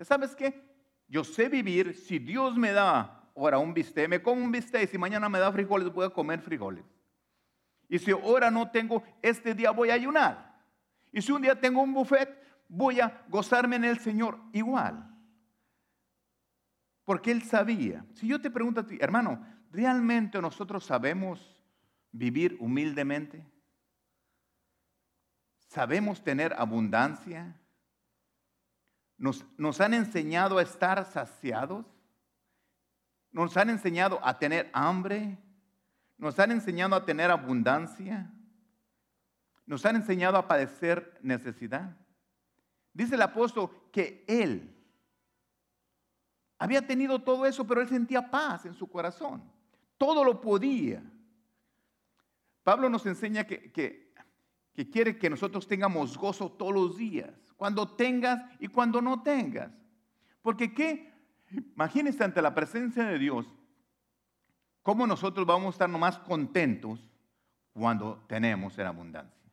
¿Sabes 0.00 0.34
qué? 0.34 0.60
Yo 1.06 1.22
sé 1.22 1.48
vivir 1.48 1.94
si 1.94 2.18
Dios 2.18 2.56
me 2.56 2.72
da 2.72 3.30
ahora 3.36 3.58
un 3.58 3.72
bistec, 3.72 4.08
me 4.08 4.20
como 4.20 4.42
un 4.42 4.50
bistec, 4.50 4.90
si 4.90 4.98
mañana 4.98 5.28
me 5.28 5.38
da 5.38 5.52
frijoles, 5.52 5.92
voy 5.92 6.06
a 6.06 6.10
comer 6.10 6.40
frijoles. 6.40 6.84
Y 7.88 8.00
si 8.00 8.10
ahora 8.10 8.50
no 8.50 8.72
tengo, 8.72 9.04
este 9.22 9.54
día 9.54 9.70
voy 9.70 9.90
a 9.90 9.94
ayunar. 9.94 10.60
Y 11.12 11.22
si 11.22 11.30
un 11.30 11.42
día 11.42 11.58
tengo 11.58 11.82
un 11.82 11.94
buffet, 11.94 12.36
voy 12.68 12.98
a 12.98 13.22
gozarme 13.28 13.76
en 13.76 13.84
el 13.84 14.00
Señor 14.00 14.40
igual. 14.52 15.08
Porque 17.04 17.30
Él 17.30 17.42
sabía. 17.42 18.04
Si 18.14 18.26
yo 18.26 18.40
te 18.40 18.50
pregunto 18.50 18.80
a 18.80 18.86
ti, 18.86 18.98
hermano, 19.00 19.46
¿realmente 19.72 20.40
nosotros 20.40 20.84
sabemos 20.84 21.60
vivir 22.12 22.56
humildemente? 22.60 23.44
¿Sabemos 25.68 26.22
tener 26.22 26.52
abundancia? 26.58 27.58
¿Nos, 29.16 29.80
han 29.80 29.94
enseñado 29.94 30.58
a 30.58 30.62
estar 30.62 31.02
saciados? 31.06 31.86
Nos 33.30 33.56
han 33.56 33.70
enseñado 33.70 34.20
a 34.22 34.38
tener 34.38 34.70
hambre. 34.74 35.38
Nos 36.18 36.38
han 36.38 36.50
enseñado 36.50 36.94
a 36.94 37.04
tener 37.06 37.30
abundancia. 37.30 38.30
Nos 39.64 39.86
han 39.86 39.96
enseñado 39.96 40.36
a 40.36 40.46
padecer 40.46 41.18
necesidad. 41.22 41.96
Dice 42.92 43.14
el 43.14 43.22
apóstol 43.22 43.70
que 43.90 44.24
él 44.28 44.76
había 46.58 46.86
tenido 46.86 47.20
todo 47.22 47.46
eso, 47.46 47.66
pero 47.66 47.80
él 47.80 47.88
sentía 47.88 48.30
paz 48.30 48.66
en 48.66 48.74
su 48.74 48.86
corazón. 48.88 49.42
Todo 50.02 50.24
lo 50.24 50.40
podía. 50.40 51.00
Pablo 52.64 52.88
nos 52.88 53.06
enseña 53.06 53.44
que, 53.44 53.70
que, 53.70 54.90
quiere 54.90 55.16
que 55.16 55.30
nosotros 55.30 55.68
tengamos 55.68 56.18
gozo 56.18 56.50
todos 56.50 56.74
los 56.74 56.96
días, 56.96 57.30
cuando 57.56 57.86
tengas 57.94 58.42
y 58.58 58.66
cuando 58.66 59.00
no 59.00 59.22
tengas. 59.22 59.70
Porque 60.40 60.74
¿qué? 60.74 61.08
Imagínense 61.52 62.24
ante 62.24 62.42
la 62.42 62.52
presencia 62.52 63.04
de 63.04 63.16
Dios, 63.16 63.46
cómo 64.82 65.06
nosotros 65.06 65.46
vamos 65.46 65.66
a 65.66 65.70
estar 65.70 65.88
nomás 65.88 66.18
contentos 66.18 66.98
cuando 67.72 68.24
tenemos 68.26 68.76
en 68.78 68.86
abundancia. 68.88 69.52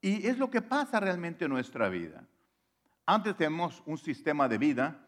Y 0.00 0.26
es 0.26 0.36
lo 0.36 0.50
que 0.50 0.62
pasa 0.62 0.98
realmente 0.98 1.44
en 1.44 1.52
nuestra 1.52 1.88
vida. 1.88 2.26
Antes 3.06 3.36
teníamos 3.36 3.84
un 3.86 3.98
sistema 3.98 4.48
de 4.48 4.58
vida 4.58 5.06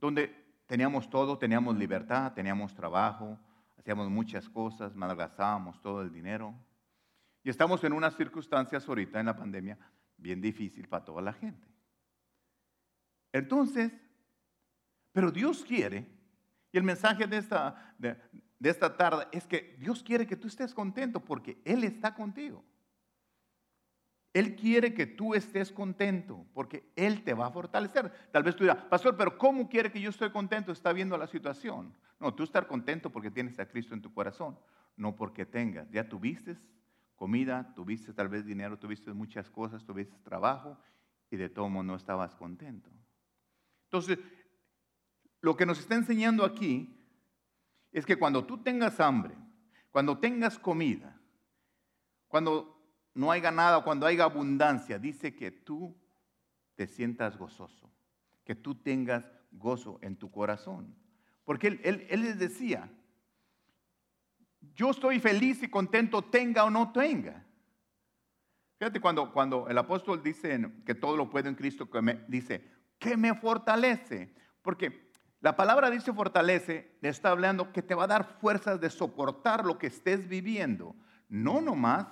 donde 0.00 0.45
teníamos 0.66 1.08
todo, 1.08 1.38
teníamos 1.38 1.76
libertad, 1.76 2.32
teníamos 2.32 2.74
trabajo, 2.74 3.38
hacíamos 3.78 4.10
muchas 4.10 4.48
cosas, 4.48 4.94
malgastábamos 4.94 5.80
todo 5.80 6.02
el 6.02 6.12
dinero. 6.12 6.54
Y 7.42 7.50
estamos 7.50 7.82
en 7.84 7.92
unas 7.92 8.16
circunstancias 8.16 8.88
ahorita 8.88 9.20
en 9.20 9.26
la 9.26 9.36
pandemia 9.36 9.78
bien 10.16 10.40
difícil 10.40 10.88
para 10.88 11.04
toda 11.04 11.22
la 11.22 11.32
gente. 11.32 11.68
Entonces, 13.32 13.92
pero 15.12 15.30
Dios 15.30 15.64
quiere, 15.64 16.06
y 16.72 16.78
el 16.78 16.84
mensaje 16.84 17.26
de 17.26 17.38
esta, 17.38 17.94
de, 17.98 18.18
esta 18.60 18.96
tarde 18.96 19.26
es 19.32 19.46
que 19.46 19.76
Dios 19.78 20.02
quiere 20.02 20.26
que 20.26 20.36
tú 20.36 20.48
estés 20.48 20.74
contento 20.74 21.20
porque 21.20 21.60
Él 21.64 21.84
está 21.84 22.14
contigo. 22.14 22.64
Él 24.36 24.54
quiere 24.54 24.92
que 24.92 25.06
tú 25.06 25.34
estés 25.34 25.72
contento 25.72 26.44
porque 26.52 26.92
Él 26.94 27.24
te 27.24 27.32
va 27.32 27.46
a 27.46 27.50
fortalecer. 27.50 28.12
Tal 28.30 28.42
vez 28.42 28.54
tú 28.54 28.64
dirás, 28.64 28.84
pastor, 28.84 29.16
pero 29.16 29.38
¿cómo 29.38 29.66
quiere 29.66 29.90
que 29.90 29.98
yo 29.98 30.10
esté 30.10 30.30
contento? 30.30 30.72
Está 30.72 30.92
viendo 30.92 31.16
la 31.16 31.26
situación. 31.26 31.94
No, 32.20 32.34
tú 32.34 32.42
estar 32.42 32.66
contento 32.66 33.08
porque 33.08 33.30
tienes 33.30 33.58
a 33.58 33.66
Cristo 33.66 33.94
en 33.94 34.02
tu 34.02 34.12
corazón, 34.12 34.58
no 34.94 35.16
porque 35.16 35.46
tengas. 35.46 35.90
Ya 35.90 36.06
tuviste 36.06 36.58
comida, 37.14 37.72
tuviste 37.74 38.12
tal 38.12 38.28
vez 38.28 38.44
dinero, 38.44 38.78
tuviste 38.78 39.10
muchas 39.14 39.48
cosas, 39.48 39.86
tuviste 39.86 40.18
trabajo 40.18 40.78
y 41.30 41.36
de 41.38 41.48
todo 41.48 41.70
no 41.70 41.96
estabas 41.96 42.34
contento. 42.34 42.90
Entonces, 43.84 44.18
lo 45.40 45.56
que 45.56 45.64
nos 45.64 45.78
está 45.78 45.94
enseñando 45.94 46.44
aquí 46.44 46.94
es 47.90 48.04
que 48.04 48.18
cuando 48.18 48.44
tú 48.44 48.58
tengas 48.58 49.00
hambre, 49.00 49.34
cuando 49.90 50.18
tengas 50.18 50.58
comida, 50.58 51.18
cuando 52.28 52.75
no 53.16 53.32
haya 53.32 53.50
nada, 53.50 53.82
cuando 53.82 54.06
haya 54.06 54.24
abundancia, 54.24 54.98
dice 54.98 55.34
que 55.34 55.50
tú 55.50 55.96
te 56.74 56.86
sientas 56.86 57.36
gozoso, 57.36 57.90
que 58.44 58.54
tú 58.54 58.74
tengas 58.74 59.32
gozo 59.50 59.98
en 60.02 60.16
tu 60.16 60.30
corazón. 60.30 60.94
Porque 61.44 61.68
él, 61.82 62.06
les 62.10 62.38
decía, 62.38 62.90
yo 64.74 64.90
estoy 64.90 65.18
feliz 65.18 65.62
y 65.62 65.68
contento 65.68 66.22
tenga 66.22 66.64
o 66.64 66.70
no 66.70 66.92
tenga. 66.92 67.42
Fíjate 68.78 69.00
cuando, 69.00 69.32
cuando 69.32 69.66
el 69.68 69.78
apóstol 69.78 70.22
dice 70.22 70.60
que 70.84 70.94
todo 70.94 71.16
lo 71.16 71.30
puede 71.30 71.48
en 71.48 71.54
Cristo, 71.54 71.90
que 71.90 72.02
me, 72.02 72.24
dice, 72.28 72.70
que 72.98 73.16
me 73.16 73.34
fortalece. 73.34 74.34
Porque 74.60 75.10
la 75.40 75.56
palabra 75.56 75.88
dice 75.88 76.12
fortalece, 76.12 76.98
le 77.00 77.08
está 77.08 77.30
hablando 77.30 77.72
que 77.72 77.80
te 77.80 77.94
va 77.94 78.04
a 78.04 78.08
dar 78.08 78.38
fuerzas 78.40 78.78
de 78.78 78.90
soportar 78.90 79.64
lo 79.64 79.78
que 79.78 79.86
estés 79.86 80.28
viviendo, 80.28 80.94
no 81.30 81.62
nomás 81.62 82.08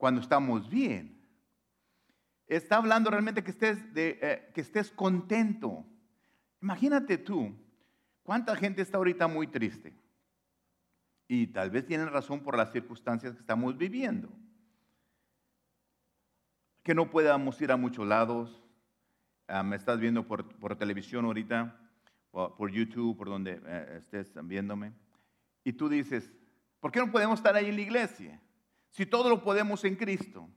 cuando 0.00 0.22
estamos 0.22 0.68
bien. 0.68 1.20
Está 2.46 2.78
hablando 2.78 3.10
realmente 3.10 3.44
que 3.44 3.50
estés, 3.50 3.78
eh, 3.94 4.50
que 4.54 4.62
estés 4.62 4.90
contento. 4.90 5.84
Imagínate 6.62 7.18
tú, 7.18 7.54
¿cuánta 8.22 8.56
gente 8.56 8.80
está 8.80 8.96
ahorita 8.96 9.28
muy 9.28 9.46
triste? 9.46 9.94
Y 11.28 11.46
tal 11.48 11.70
vez 11.70 11.86
tienen 11.86 12.08
razón 12.08 12.40
por 12.40 12.56
las 12.56 12.72
circunstancias 12.72 13.34
que 13.34 13.40
estamos 13.40 13.76
viviendo. 13.76 14.30
Que 16.82 16.94
no 16.94 17.10
podamos 17.10 17.60
ir 17.60 17.70
a 17.70 17.76
muchos 17.76 18.08
lados. 18.08 18.64
Ah, 19.46 19.62
me 19.62 19.76
estás 19.76 20.00
viendo 20.00 20.26
por, 20.26 20.48
por 20.58 20.74
televisión 20.76 21.26
ahorita 21.26 21.76
por 22.30 22.70
YouTube, 22.70 23.16
por 23.16 23.28
donde 23.28 23.60
eh, 23.64 23.96
estés 23.98 24.32
viéndome, 24.46 24.92
y 25.64 25.72
tú 25.72 25.88
dices, 25.88 26.32
¿por 26.78 26.92
qué 26.92 27.00
no 27.00 27.10
podemos 27.10 27.38
estar 27.38 27.54
ahí 27.56 27.66
en 27.66 27.76
la 27.76 27.82
iglesia? 27.82 28.40
Si 28.90 29.06
todo 29.06 29.28
lo 29.28 29.42
podemos 29.42 29.84
en 29.84 29.96
Cristo. 29.96 30.48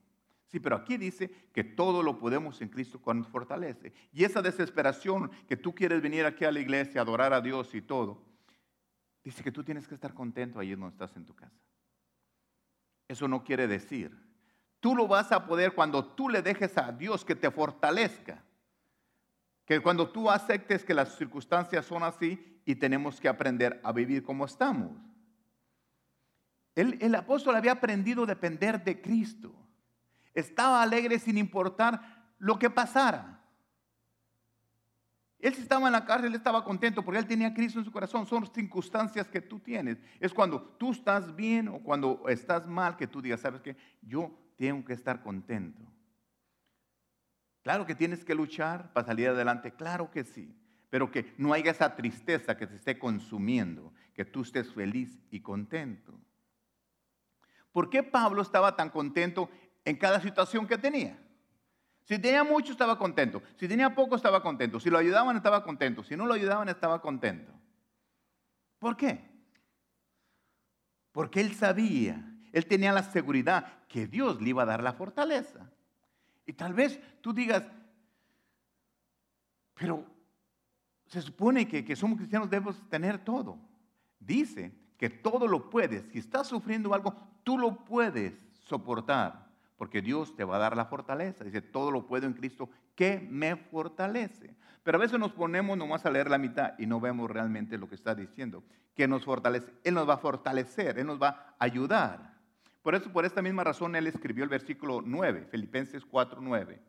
Sí, 0.47 0.59
pero 0.59 0.75
aquí 0.75 0.97
dice 0.97 1.31
que 1.51 1.63
todo 1.63 2.03
lo 2.03 2.19
podemos 2.19 2.61
en 2.61 2.69
Cristo 2.69 3.01
cuando 3.01 3.27
fortalece. 3.27 3.91
Y 4.11 4.23
esa 4.23 4.41
desesperación 4.41 5.31
que 5.47 5.57
tú 5.57 5.73
quieres 5.73 6.01
venir 6.01 6.25
aquí 6.25 6.45
a 6.45 6.51
la 6.51 6.59
iglesia, 6.59 7.01
adorar 7.01 7.33
a 7.33 7.41
Dios 7.41 7.73
y 7.73 7.81
todo, 7.81 8.23
dice 9.23 9.43
que 9.43 9.51
tú 9.51 9.63
tienes 9.63 9.87
que 9.87 9.95
estar 9.95 10.13
contento 10.13 10.59
ahí 10.59 10.71
donde 10.71 10.89
estás 10.89 11.15
en 11.15 11.25
tu 11.25 11.33
casa. 11.33 11.59
Eso 13.07 13.27
no 13.27 13.43
quiere 13.43 13.67
decir. 13.67 14.15
Tú 14.79 14.95
lo 14.95 15.07
vas 15.07 15.31
a 15.31 15.45
poder 15.47 15.73
cuando 15.73 16.05
tú 16.05 16.29
le 16.29 16.41
dejes 16.41 16.77
a 16.77 16.91
Dios 16.91 17.25
que 17.25 17.35
te 17.35 17.49
fortalezca. 17.49 18.43
Que 19.65 19.79
cuando 19.79 20.11
tú 20.11 20.29
aceptes 20.29 20.83
que 20.83 20.93
las 20.93 21.15
circunstancias 21.15 21.85
son 21.85 22.03
así 22.03 22.61
y 22.65 22.75
tenemos 22.75 23.19
que 23.19 23.29
aprender 23.29 23.79
a 23.83 23.91
vivir 23.91 24.23
como 24.23 24.45
estamos. 24.45 24.91
El, 26.75 27.13
apóstol 27.13 27.55
había 27.55 27.73
aprendido 27.73 28.23
a 28.23 28.27
depender 28.27 28.83
de 28.83 29.01
Cristo. 29.01 29.53
Estaba 30.33 30.81
alegre 30.81 31.19
sin 31.19 31.37
importar 31.37 32.33
lo 32.39 32.57
que 32.57 32.69
pasara. 32.69 33.39
Él 35.39 35.53
si 35.53 35.61
estaba 35.61 35.87
en 35.87 35.91
la 35.91 36.05
cárcel, 36.05 36.33
estaba 36.33 36.63
contento 36.63 37.03
porque 37.03 37.19
él 37.19 37.27
tenía 37.27 37.49
a 37.49 37.53
Cristo 37.53 37.77
en 37.77 37.85
su 37.85 37.91
corazón. 37.91 38.25
Son 38.25 38.45
circunstancias 38.51 39.27
que 39.27 39.41
tú 39.41 39.59
tienes. 39.59 39.97
Es 40.19 40.33
cuando 40.33 40.61
tú 40.61 40.93
estás 40.93 41.35
bien 41.35 41.67
o 41.67 41.79
cuando 41.79 42.23
estás 42.27 42.65
mal 42.65 42.95
que 42.95 43.07
tú 43.07 43.21
digas, 43.21 43.41
¿sabes 43.41 43.61
qué? 43.61 43.75
Yo 44.01 44.31
tengo 44.57 44.83
que 44.83 44.93
estar 44.93 45.21
contento. 45.21 45.83
Claro 47.61 47.85
que 47.85 47.93
tienes 47.93 48.25
que 48.25 48.35
luchar 48.35 48.91
para 48.93 49.05
salir 49.05 49.29
adelante, 49.29 49.73
claro 49.73 50.09
que 50.09 50.23
sí. 50.23 50.55
Pero 50.89 51.11
que 51.11 51.33
no 51.37 51.53
haya 51.53 51.71
esa 51.71 51.95
tristeza 51.95 52.55
que 52.57 52.67
te 52.67 52.75
esté 52.75 52.97
consumiendo, 52.97 53.93
que 54.13 54.25
tú 54.25 54.41
estés 54.41 54.73
feliz 54.73 55.19
y 55.29 55.41
contento. 55.41 56.19
¿Por 57.73 57.89
qué 57.89 58.03
Pablo 58.03 58.41
estaba 58.41 58.77
tan 58.77 58.89
contento 58.89 59.49
en 59.83 59.97
cada 59.97 60.21
situación 60.21 60.65
que 60.67 60.77
tenía? 60.77 61.19
Si 62.05 62.19
tenía 62.19 62.43
mucho, 62.43 62.71
estaba 62.71 62.97
contento. 62.97 63.41
Si 63.57 63.67
tenía 63.67 63.93
poco, 63.95 64.15
estaba 64.15 64.41
contento. 64.41 64.79
Si 64.79 64.89
lo 64.89 64.97
ayudaban, 64.97 65.35
estaba 65.35 65.63
contento. 65.63 66.03
Si 66.03 66.15
no 66.15 66.25
lo 66.25 66.35
ayudaban, 66.35 66.69
estaba 66.69 67.01
contento. 67.01 67.51
¿Por 68.77 68.95
qué? 68.95 69.27
Porque 71.11 71.41
él 71.41 71.55
sabía, 71.55 72.23
él 72.51 72.65
tenía 72.67 72.93
la 72.93 73.03
seguridad 73.03 73.87
que 73.87 74.05
Dios 74.05 74.39
le 74.39 74.49
iba 74.49 74.63
a 74.63 74.67
dar 74.67 74.83
la 74.83 74.93
fortaleza. 74.93 75.71
Y 76.45 76.53
tal 76.53 76.73
vez 76.73 76.99
tú 77.21 77.33
digas, 77.33 77.63
pero 79.73 80.05
se 81.07 81.21
supone 81.21 81.67
que, 81.67 81.83
que 81.83 81.95
somos 81.95 82.17
cristianos 82.17 82.49
debemos 82.49 82.87
tener 82.89 83.17
todo. 83.17 83.57
Dice 84.19 84.82
que 85.03 85.09
todo 85.09 85.49
lo 85.49 85.69
puedes. 85.69 86.05
Si 86.13 86.19
estás 86.19 86.47
sufriendo 86.47 86.93
algo, 86.93 87.13
tú 87.43 87.57
lo 87.57 87.83
puedes 87.83 88.33
soportar, 88.53 89.49
porque 89.75 90.01
Dios 90.01 90.33
te 90.33 90.45
va 90.45 90.55
a 90.55 90.59
dar 90.59 90.77
la 90.77 90.85
fortaleza. 90.85 91.43
Dice, 91.43 91.61
todo 91.61 91.91
lo 91.91 92.07
puedo 92.07 92.25
en 92.25 92.31
Cristo 92.31 92.69
que 92.95 93.19
me 93.29 93.57
fortalece. 93.57 94.55
Pero 94.81 94.97
a 94.97 95.01
veces 95.01 95.19
nos 95.19 95.33
ponemos 95.33 95.77
nomás 95.77 96.05
a 96.05 96.09
leer 96.09 96.29
la 96.29 96.37
mitad 96.37 96.75
y 96.79 96.85
no 96.85 97.01
vemos 97.01 97.29
realmente 97.29 97.77
lo 97.77 97.89
que 97.89 97.95
está 97.95 98.15
diciendo. 98.15 98.63
Que 98.95 99.05
nos 99.05 99.25
fortalece. 99.25 99.73
Él 99.83 99.93
nos 99.93 100.07
va 100.07 100.13
a 100.13 100.19
fortalecer, 100.19 100.97
Él 100.97 101.07
nos 101.07 101.21
va 101.21 101.27
a 101.59 101.65
ayudar. 101.65 102.37
Por 102.81 102.95
eso, 102.95 103.11
por 103.11 103.25
esta 103.25 103.41
misma 103.41 103.65
razón, 103.65 103.97
Él 103.97 104.07
escribió 104.07 104.45
el 104.45 104.49
versículo 104.49 105.01
9, 105.05 105.49
Filipenses 105.51 106.05
4, 106.05 106.39
9. 106.39 106.79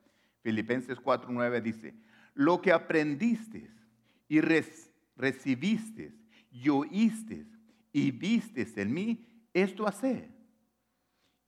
Filipenses 0.41 1.01
4, 1.01 1.31
9 1.33 1.61
dice, 1.61 1.97
lo 2.35 2.63
que 2.63 2.71
aprendiste 2.71 3.73
y 4.29 4.41
recibiste 4.41 6.15
y 6.53 6.69
oíste 6.69 7.53
y 7.95 8.11
vistes 8.11 8.77
en 8.77 8.93
mí, 8.93 9.25
esto 9.55 9.87
hacer. 9.87 10.29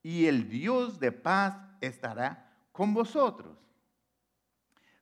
Y 0.01 0.27
el 0.27 0.49
Dios 0.49 1.01
de 1.01 1.11
paz 1.11 1.59
estará 1.81 2.57
con 2.71 2.95
vosotros. 2.95 3.59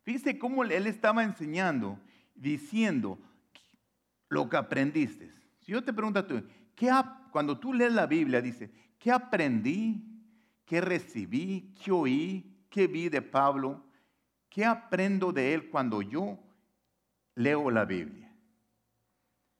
Fíjese 0.02 0.38
cómo 0.38 0.64
él 0.64 0.86
estaba 0.86 1.22
enseñando, 1.22 2.00
diciendo 2.34 3.18
lo 4.30 4.48
que 4.48 4.56
aprendiste. 4.56 5.30
Si 5.60 5.72
yo 5.72 5.84
te 5.84 5.92
pregunto 5.92 6.20
a 6.20 6.26
tú, 6.26 6.42
¿qué, 6.74 6.90
cuando 7.30 7.58
tú 7.58 7.74
lees 7.74 7.92
la 7.92 8.06
Biblia, 8.06 8.40
dice, 8.40 8.70
¿qué 8.98 9.12
aprendí? 9.12 10.02
¿Qué 10.64 10.80
recibí? 10.80 11.74
¿Qué 11.84 11.92
oí? 11.92 12.64
¿Qué 12.70 12.86
vi 12.86 13.10
de 13.10 13.20
Pablo? 13.20 13.84
¿Qué 14.48 14.64
aprendo 14.64 15.30
de 15.30 15.52
él 15.52 15.68
cuando 15.68 16.00
yo 16.00 16.38
leo 17.34 17.70
la 17.70 17.84
Biblia? 17.84 18.34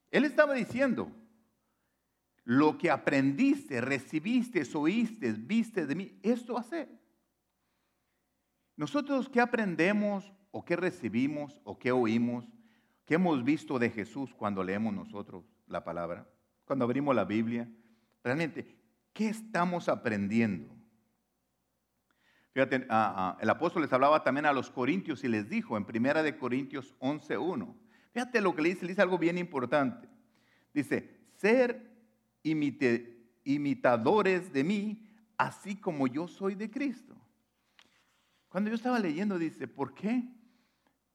Él 0.09 0.25
estaba 0.25 0.55
diciendo, 0.55 1.11
lo 2.45 2.77
que 2.77 2.91
aprendiste, 2.91 3.81
recibiste, 3.81 4.63
oíste, 4.75 5.33
viste 5.33 5.85
de 5.85 5.95
mí, 5.95 6.19
esto 6.21 6.57
hacer. 6.57 6.87
Nosotros, 8.77 9.29
¿qué 9.29 9.41
aprendemos 9.41 10.31
o 10.51 10.63
qué 10.63 10.75
recibimos 10.75 11.59
o 11.63 11.77
qué 11.79 11.91
oímos? 11.91 12.45
¿Qué 13.05 13.15
hemos 13.15 13.43
visto 13.43 13.79
de 13.79 13.89
Jesús 13.89 14.33
cuando 14.33 14.63
leemos 14.63 14.93
nosotros 14.93 15.43
la 15.67 15.83
palabra? 15.83 16.29
Cuando 16.65 16.85
abrimos 16.85 17.15
la 17.15 17.25
Biblia. 17.25 17.69
Realmente, 18.23 18.77
¿qué 19.11 19.27
estamos 19.27 19.89
aprendiendo? 19.89 20.75
Fíjate, 22.53 22.87
el 23.39 23.49
apóstol 23.49 23.81
les 23.81 23.91
hablaba 23.91 24.23
también 24.23 24.45
a 24.45 24.53
los 24.53 24.69
corintios 24.69 25.23
y 25.23 25.27
les 25.27 25.49
dijo 25.49 25.77
en 25.77 25.85
primera 25.85 26.21
de 26.21 26.37
Corintios 26.37 26.95
11.1. 26.99 27.75
Fíjate 28.13 28.39
lo 28.39 28.55
que 28.55 28.61
le 28.61 28.69
dice, 28.69 28.85
le 28.85 28.89
dice 28.89 29.01
algo 29.01 29.17
bien 29.17 29.37
importante. 29.37 30.07
Dice, 30.73 31.27
ser 31.35 31.94
imitadores 33.43 34.53
de 34.53 34.63
mí, 34.63 35.09
así 35.37 35.75
como 35.75 36.07
yo 36.07 36.27
soy 36.27 36.55
de 36.55 36.69
Cristo. 36.69 37.15
Cuando 38.47 38.69
yo 38.69 38.75
estaba 38.75 38.99
leyendo, 38.99 39.37
dice, 39.37 39.67
¿por 39.67 39.93
qué? 39.93 40.23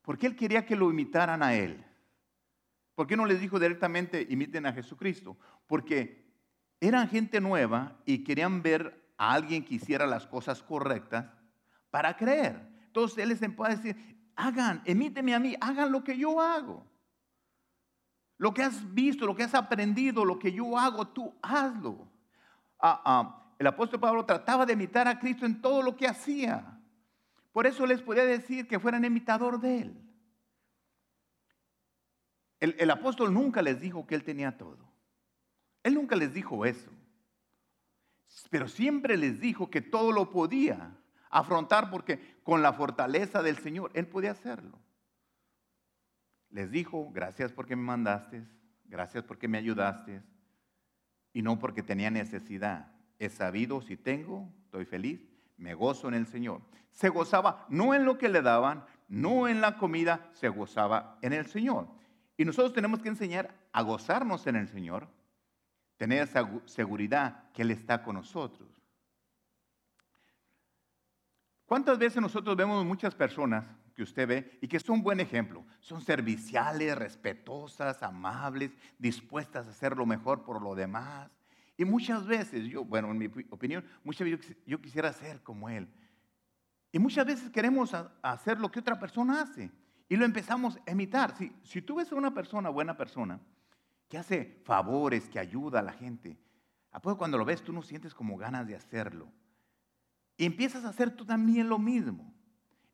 Porque 0.02 0.26
él 0.26 0.36
quería 0.36 0.66
que 0.66 0.76
lo 0.76 0.90
imitaran 0.90 1.42
a 1.42 1.54
él. 1.54 1.82
¿Por 2.94 3.06
qué 3.06 3.16
no 3.16 3.24
les 3.24 3.40
dijo 3.40 3.58
directamente 3.58 4.26
imiten 4.28 4.66
a 4.66 4.72
Jesucristo? 4.72 5.38
Porque 5.66 6.30
eran 6.80 7.08
gente 7.08 7.40
nueva 7.40 7.98
y 8.04 8.24
querían 8.24 8.60
ver 8.60 9.14
a 9.16 9.32
alguien 9.32 9.64
que 9.64 9.76
hiciera 9.76 10.06
las 10.06 10.26
cosas 10.26 10.62
correctas 10.62 11.26
para 11.90 12.16
creer. 12.16 12.68
Entonces 12.86 13.18
él 13.18 13.28
les 13.28 13.40
empezó 13.42 13.64
a 13.64 13.76
decir, 13.76 13.96
hagan, 14.36 14.82
imíteme 14.84 15.34
a 15.34 15.38
mí, 15.38 15.56
hagan 15.60 15.92
lo 15.92 16.02
que 16.02 16.16
yo 16.18 16.40
hago. 16.40 16.89
Lo 18.40 18.54
que 18.54 18.62
has 18.62 18.94
visto, 18.94 19.26
lo 19.26 19.36
que 19.36 19.42
has 19.42 19.54
aprendido, 19.54 20.24
lo 20.24 20.38
que 20.38 20.50
yo 20.50 20.78
hago, 20.78 21.06
tú 21.08 21.34
hazlo. 21.42 22.08
Ah, 22.78 23.02
ah, 23.04 23.52
el 23.58 23.66
apóstol 23.66 24.00
Pablo 24.00 24.24
trataba 24.24 24.64
de 24.64 24.72
imitar 24.72 25.06
a 25.06 25.18
Cristo 25.18 25.44
en 25.44 25.60
todo 25.60 25.82
lo 25.82 25.94
que 25.94 26.08
hacía. 26.08 26.80
Por 27.52 27.66
eso 27.66 27.84
les 27.84 28.00
podía 28.00 28.24
decir 28.24 28.66
que 28.66 28.80
fueran 28.80 29.04
imitador 29.04 29.60
de 29.60 29.82
él. 29.82 30.00
El, 32.60 32.76
el 32.78 32.90
apóstol 32.90 33.34
nunca 33.34 33.60
les 33.60 33.78
dijo 33.78 34.06
que 34.06 34.14
él 34.14 34.24
tenía 34.24 34.56
todo. 34.56 34.90
Él 35.82 35.92
nunca 35.92 36.16
les 36.16 36.32
dijo 36.32 36.64
eso. 36.64 36.90
Pero 38.48 38.68
siempre 38.68 39.18
les 39.18 39.38
dijo 39.38 39.68
que 39.68 39.82
todo 39.82 40.12
lo 40.12 40.30
podía 40.30 40.96
afrontar 41.28 41.90
porque 41.90 42.40
con 42.42 42.62
la 42.62 42.72
fortaleza 42.72 43.42
del 43.42 43.58
Señor 43.58 43.90
él 43.92 44.06
podía 44.06 44.30
hacerlo 44.30 44.78
les 46.50 46.70
dijo, 46.70 47.10
gracias 47.12 47.52
porque 47.52 47.76
me 47.76 47.82
mandaste, 47.82 48.44
gracias 48.84 49.24
porque 49.24 49.48
me 49.48 49.58
ayudaste, 49.58 50.22
y 51.32 51.42
no 51.42 51.58
porque 51.58 51.82
tenía 51.82 52.10
necesidad. 52.10 52.92
He 53.18 53.28
sabido 53.28 53.80
si 53.82 53.96
tengo, 53.96 54.52
estoy 54.64 54.84
feliz, 54.84 55.20
me 55.56 55.74
gozo 55.74 56.08
en 56.08 56.14
el 56.14 56.26
Señor. 56.26 56.62
Se 56.90 57.08
gozaba 57.08 57.66
no 57.68 57.94
en 57.94 58.04
lo 58.04 58.18
que 58.18 58.28
le 58.28 58.42
daban, 58.42 58.84
no 59.08 59.48
en 59.48 59.60
la 59.60 59.76
comida, 59.76 60.28
se 60.32 60.48
gozaba 60.48 61.18
en 61.22 61.32
el 61.32 61.46
Señor. 61.46 61.88
Y 62.36 62.44
nosotros 62.44 62.72
tenemos 62.72 63.00
que 63.00 63.08
enseñar 63.08 63.54
a 63.72 63.82
gozarnos 63.82 64.46
en 64.46 64.56
el 64.56 64.68
Señor, 64.68 65.06
tener 65.96 66.22
esa 66.22 66.48
seguridad 66.64 67.50
que 67.52 67.62
Él 67.62 67.70
está 67.70 68.02
con 68.02 68.16
nosotros. 68.16 68.68
¿Cuántas 71.66 71.98
veces 71.98 72.20
nosotros 72.20 72.56
vemos 72.56 72.84
muchas 72.84 73.14
personas 73.14 73.64
que 74.00 74.04
usted 74.04 74.26
ve 74.26 74.58
y 74.62 74.66
que 74.66 74.80
son 74.80 75.02
buen 75.02 75.20
ejemplo. 75.20 75.62
Son 75.78 76.00
serviciales, 76.00 76.96
respetuosas, 76.96 78.02
amables, 78.02 78.70
dispuestas 78.98 79.66
a 79.66 79.70
hacer 79.72 79.94
lo 79.94 80.06
mejor 80.06 80.42
por 80.42 80.62
lo 80.62 80.74
demás. 80.74 81.30
Y 81.76 81.84
muchas 81.84 82.26
veces, 82.26 82.64
yo, 82.64 82.82
bueno, 82.82 83.10
en 83.10 83.18
mi 83.18 83.26
opinión, 83.50 83.84
muchas 84.02 84.30
veces 84.30 84.56
yo 84.64 84.80
quisiera 84.80 85.12
ser 85.12 85.42
como 85.42 85.68
él. 85.68 85.86
Y 86.90 86.98
muchas 86.98 87.26
veces 87.26 87.50
queremos 87.50 87.94
hacer 88.22 88.58
lo 88.58 88.70
que 88.70 88.80
otra 88.80 88.98
persona 88.98 89.42
hace 89.42 89.70
y 90.08 90.16
lo 90.16 90.24
empezamos 90.24 90.78
a 90.86 90.92
imitar. 90.92 91.36
Si, 91.36 91.52
si 91.62 91.82
tú 91.82 91.96
ves 91.96 92.10
a 92.10 92.14
una 92.14 92.32
persona, 92.32 92.70
buena 92.70 92.96
persona, 92.96 93.38
que 94.08 94.16
hace 94.16 94.62
favores, 94.64 95.28
que 95.28 95.38
ayuda 95.38 95.80
a 95.80 95.82
la 95.82 95.92
gente, 95.92 96.38
¿a 96.90 97.02
poco 97.02 97.18
cuando 97.18 97.36
lo 97.36 97.44
ves 97.44 97.60
tú 97.60 97.70
no 97.70 97.82
sientes 97.82 98.14
como 98.14 98.38
ganas 98.38 98.66
de 98.66 98.76
hacerlo? 98.76 99.30
Y 100.38 100.46
empiezas 100.46 100.86
a 100.86 100.88
hacer 100.88 101.10
tú 101.10 101.26
también 101.26 101.68
lo 101.68 101.78
mismo. 101.78 102.29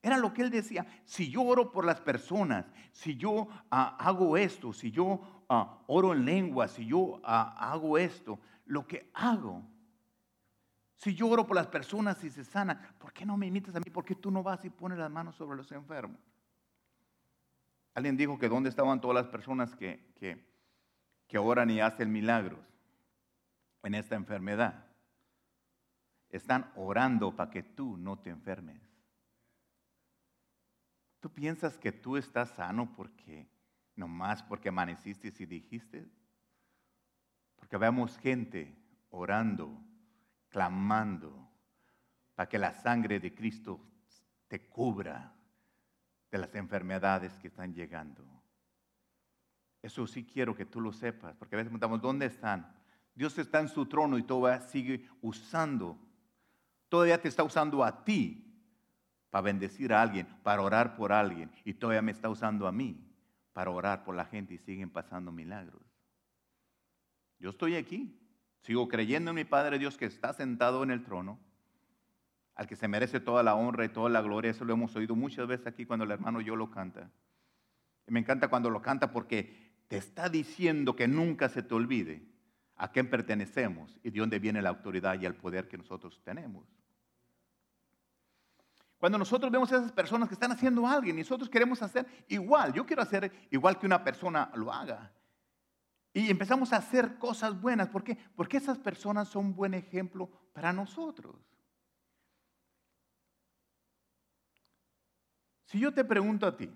Era 0.02 0.18
lo 0.18 0.32
que 0.32 0.42
él 0.42 0.50
decía. 0.50 0.86
Si 1.04 1.30
yo 1.30 1.42
oro 1.42 1.72
por 1.72 1.84
las 1.84 2.00
personas, 2.00 2.66
si 2.92 3.16
yo 3.16 3.48
ah, 3.70 3.96
hago 3.98 4.36
esto, 4.36 4.72
si 4.72 4.90
yo 4.90 5.44
ah, 5.48 5.82
oro 5.86 6.12
en 6.12 6.24
lengua, 6.24 6.68
si 6.68 6.86
yo 6.86 7.20
ah, 7.24 7.72
hago 7.72 7.98
esto, 7.98 8.38
lo 8.66 8.86
que 8.86 9.10
hago. 9.14 9.62
Si 10.96 11.14
yo 11.14 11.28
oro 11.28 11.46
por 11.46 11.56
las 11.56 11.66
personas 11.66 12.22
y 12.24 12.30
se 12.30 12.44
sanan, 12.44 12.80
¿por 12.98 13.12
qué 13.12 13.26
no 13.26 13.36
me 13.36 13.46
imitas 13.46 13.74
a 13.74 13.80
mí? 13.80 13.90
¿Por 13.90 14.04
qué 14.04 14.14
tú 14.14 14.30
no 14.30 14.42
vas 14.42 14.64
y 14.64 14.70
pones 14.70 14.98
las 14.98 15.10
manos 15.10 15.36
sobre 15.36 15.56
los 15.56 15.70
enfermos? 15.72 16.20
Alguien 17.94 18.16
dijo 18.16 18.38
que 18.38 18.48
dónde 18.48 18.68
estaban 18.68 19.00
todas 19.00 19.14
las 19.14 19.26
personas 19.26 19.74
que, 19.74 20.12
que, 20.18 20.46
que 21.26 21.38
oran 21.38 21.70
y 21.70 21.80
hacen 21.80 22.12
milagros 22.12 22.60
en 23.82 23.94
esta 23.94 24.16
enfermedad. 24.16 24.84
Están 26.30 26.70
orando 26.76 27.34
para 27.34 27.50
que 27.50 27.62
tú 27.62 27.96
no 27.96 28.18
te 28.18 28.30
enfermes. 28.30 28.85
¿Tú 31.20 31.30
piensas 31.32 31.78
que 31.78 31.92
tú 31.92 32.16
estás 32.16 32.50
sano 32.50 32.94
porque, 32.94 33.48
nomás 33.94 34.42
porque 34.42 34.68
amaneciste 34.68 35.32
y 35.38 35.46
dijiste? 35.46 36.06
Porque 37.56 37.76
vemos 37.76 38.18
gente 38.18 38.76
orando, 39.10 39.80
clamando, 40.48 41.50
para 42.34 42.48
que 42.48 42.58
la 42.58 42.74
sangre 42.74 43.18
de 43.18 43.34
Cristo 43.34 43.80
te 44.48 44.68
cubra 44.68 45.34
de 46.30 46.38
las 46.38 46.54
enfermedades 46.54 47.32
que 47.38 47.48
están 47.48 47.74
llegando. 47.74 48.24
Eso 49.82 50.06
sí 50.06 50.24
quiero 50.24 50.54
que 50.54 50.66
tú 50.66 50.80
lo 50.80 50.92
sepas, 50.92 51.34
porque 51.36 51.54
a 51.54 51.58
veces 51.58 51.68
preguntamos, 51.68 52.02
¿dónde 52.02 52.26
están? 52.26 52.74
Dios 53.14 53.38
está 53.38 53.60
en 53.60 53.68
su 53.68 53.86
trono 53.86 54.18
y 54.18 54.22
todavía 54.22 54.60
sigue 54.68 55.08
usando, 55.22 55.98
todavía 56.88 57.20
te 57.20 57.28
está 57.28 57.42
usando 57.42 57.82
a 57.82 58.04
ti 58.04 58.45
para 59.30 59.42
bendecir 59.42 59.92
a 59.92 60.02
alguien, 60.02 60.26
para 60.42 60.62
orar 60.62 60.96
por 60.96 61.12
alguien, 61.12 61.50
y 61.64 61.74
todavía 61.74 62.02
me 62.02 62.12
está 62.12 62.28
usando 62.28 62.66
a 62.66 62.72
mí 62.72 63.02
para 63.52 63.70
orar 63.70 64.04
por 64.04 64.14
la 64.14 64.26
gente 64.26 64.54
y 64.54 64.58
siguen 64.58 64.90
pasando 64.90 65.32
milagros. 65.32 65.82
Yo 67.38 67.50
estoy 67.50 67.76
aquí, 67.76 68.18
sigo 68.60 68.88
creyendo 68.88 69.30
en 69.30 69.36
mi 69.36 69.44
Padre 69.44 69.78
Dios 69.78 69.96
que 69.96 70.06
está 70.06 70.32
sentado 70.32 70.82
en 70.82 70.90
el 70.90 71.04
trono, 71.04 71.38
al 72.54 72.66
que 72.66 72.76
se 72.76 72.88
merece 72.88 73.20
toda 73.20 73.42
la 73.42 73.54
honra 73.54 73.84
y 73.84 73.88
toda 73.88 74.08
la 74.08 74.22
gloria. 74.22 74.50
Eso 74.50 74.64
lo 74.64 74.72
hemos 74.72 74.96
oído 74.96 75.14
muchas 75.14 75.46
veces 75.46 75.66
aquí 75.66 75.84
cuando 75.84 76.04
el 76.04 76.10
hermano 76.10 76.40
yo 76.40 76.56
lo 76.56 76.70
canta. 76.70 77.10
Y 78.06 78.12
me 78.12 78.20
encanta 78.20 78.48
cuando 78.48 78.70
lo 78.70 78.80
canta 78.80 79.10
porque 79.10 79.74
te 79.88 79.96
está 79.96 80.28
diciendo 80.28 80.96
que 80.96 81.08
nunca 81.08 81.48
se 81.48 81.62
te 81.62 81.74
olvide 81.74 82.22
a 82.76 82.90
quién 82.90 83.08
pertenecemos 83.08 83.98
y 84.02 84.10
de 84.10 84.20
dónde 84.20 84.38
viene 84.38 84.62
la 84.62 84.70
autoridad 84.70 85.20
y 85.20 85.26
el 85.26 85.34
poder 85.34 85.68
que 85.68 85.78
nosotros 85.78 86.20
tenemos. 86.22 86.66
Cuando 88.98 89.18
nosotros 89.18 89.52
vemos 89.52 89.70
a 89.72 89.76
esas 89.76 89.92
personas 89.92 90.28
que 90.28 90.34
están 90.34 90.52
haciendo 90.52 90.86
algo 90.86 91.08
y 91.08 91.12
nosotros 91.12 91.50
queremos 91.50 91.82
hacer 91.82 92.06
igual, 92.28 92.72
yo 92.72 92.86
quiero 92.86 93.02
hacer 93.02 93.48
igual 93.50 93.78
que 93.78 93.86
una 93.86 94.02
persona 94.02 94.50
lo 94.54 94.72
haga. 94.72 95.12
Y 96.14 96.30
empezamos 96.30 96.72
a 96.72 96.78
hacer 96.78 97.18
cosas 97.18 97.60
buenas. 97.60 97.88
¿Por 97.88 98.02
qué? 98.02 98.16
Porque 98.34 98.56
esas 98.56 98.78
personas 98.78 99.28
son 99.28 99.46
un 99.46 99.54
buen 99.54 99.74
ejemplo 99.74 100.30
para 100.54 100.72
nosotros. 100.72 101.36
Si 105.66 105.78
yo 105.78 105.92
te 105.92 106.04
pregunto 106.04 106.46
a 106.46 106.56
ti, 106.56 106.70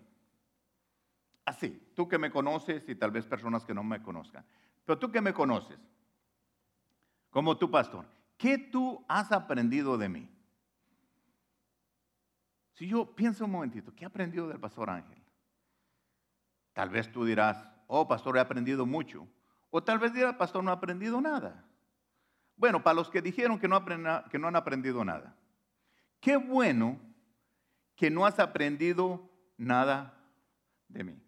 así, 1.47 1.91
tú 1.95 2.07
que 2.07 2.19
me 2.19 2.31
conoces 2.31 2.87
y 2.87 2.97
tal 2.97 3.13
vez 3.13 3.25
personas 3.25 3.65
que 3.65 3.73
no 3.73 3.83
me 3.83 4.03
conozcan, 4.03 4.45
pero 4.85 4.99
tú 4.99 5.11
que 5.11 5.23
me 5.23 5.33
conoces, 5.33 5.79
como 7.31 7.57
tu 7.57 7.71
pastor, 7.71 8.05
¿qué 8.37 8.59
tú 8.59 9.03
has 9.09 9.33
aprendido 9.33 9.97
de 9.97 10.09
mí? 10.11 10.29
Si 12.81 12.89
yo 12.89 13.15
pienso 13.15 13.45
un 13.45 13.51
momentito, 13.51 13.95
¿qué 13.95 14.05
he 14.05 14.07
aprendido 14.07 14.49
del 14.49 14.59
pastor 14.59 14.89
Ángel? 14.89 15.23
Tal 16.73 16.89
vez 16.89 17.13
tú 17.13 17.27
dirás, 17.27 17.71
oh, 17.89 18.09
pastor, 18.09 18.39
he 18.39 18.41
aprendido 18.41 18.87
mucho. 18.87 19.29
O 19.69 19.85
tal 19.85 19.99
vez 19.99 20.15
dirás, 20.15 20.37
pastor, 20.37 20.65
no 20.65 20.71
he 20.71 20.75
aprendido 20.75 21.21
nada. 21.21 21.63
Bueno, 22.57 22.83
para 22.83 22.95
los 22.95 23.11
que 23.11 23.21
dijeron 23.21 23.59
que 23.59 23.69
no, 23.69 23.85
que 23.85 24.39
no 24.39 24.49
han 24.49 24.57
aprendido 24.57 25.05
nada, 25.05 25.37
qué 26.21 26.39
bueno 26.39 26.99
que 27.97 28.11
no 28.11 28.25
has 28.25 28.39
aprendido 28.39 29.29
nada 29.59 30.19
de 30.89 31.05
mí. 31.05 31.23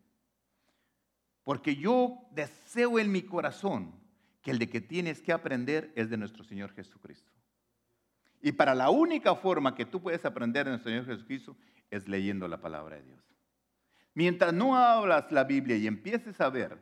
Porque 1.45 1.77
yo 1.77 2.17
deseo 2.31 2.99
en 2.99 3.13
mi 3.13 3.25
corazón 3.25 3.93
que 4.41 4.53
el 4.53 4.59
de 4.59 4.71
que 4.71 4.81
tienes 4.81 5.21
que 5.21 5.35
aprender 5.35 5.93
es 5.97 6.09
de 6.09 6.17
nuestro 6.17 6.45
Señor 6.45 6.73
Jesucristo. 6.73 7.31
Y 8.43 8.51
para 8.53 8.75
la 8.75 8.91
única 8.91 9.37
forma 9.37 9.75
que 9.75 9.87
tú 9.87 10.03
puedes 10.03 10.25
aprender 10.25 10.65
de 10.65 10.73
nuestro 10.73 10.91
Señor 10.91 11.07
Jesucristo 11.07 11.57
es 11.91 12.09
leyendo 12.09 12.49
la 12.49 12.61
palabra 12.61 12.97
de 12.97 13.05
Dios. 13.05 13.23
Mientras 14.15 14.53
no 14.53 14.77
hablas 14.77 15.31
la 15.31 15.45
Biblia 15.45 15.77
y 15.77 15.87
empieces 15.87 16.41
a 16.41 16.51
ver 16.51 16.77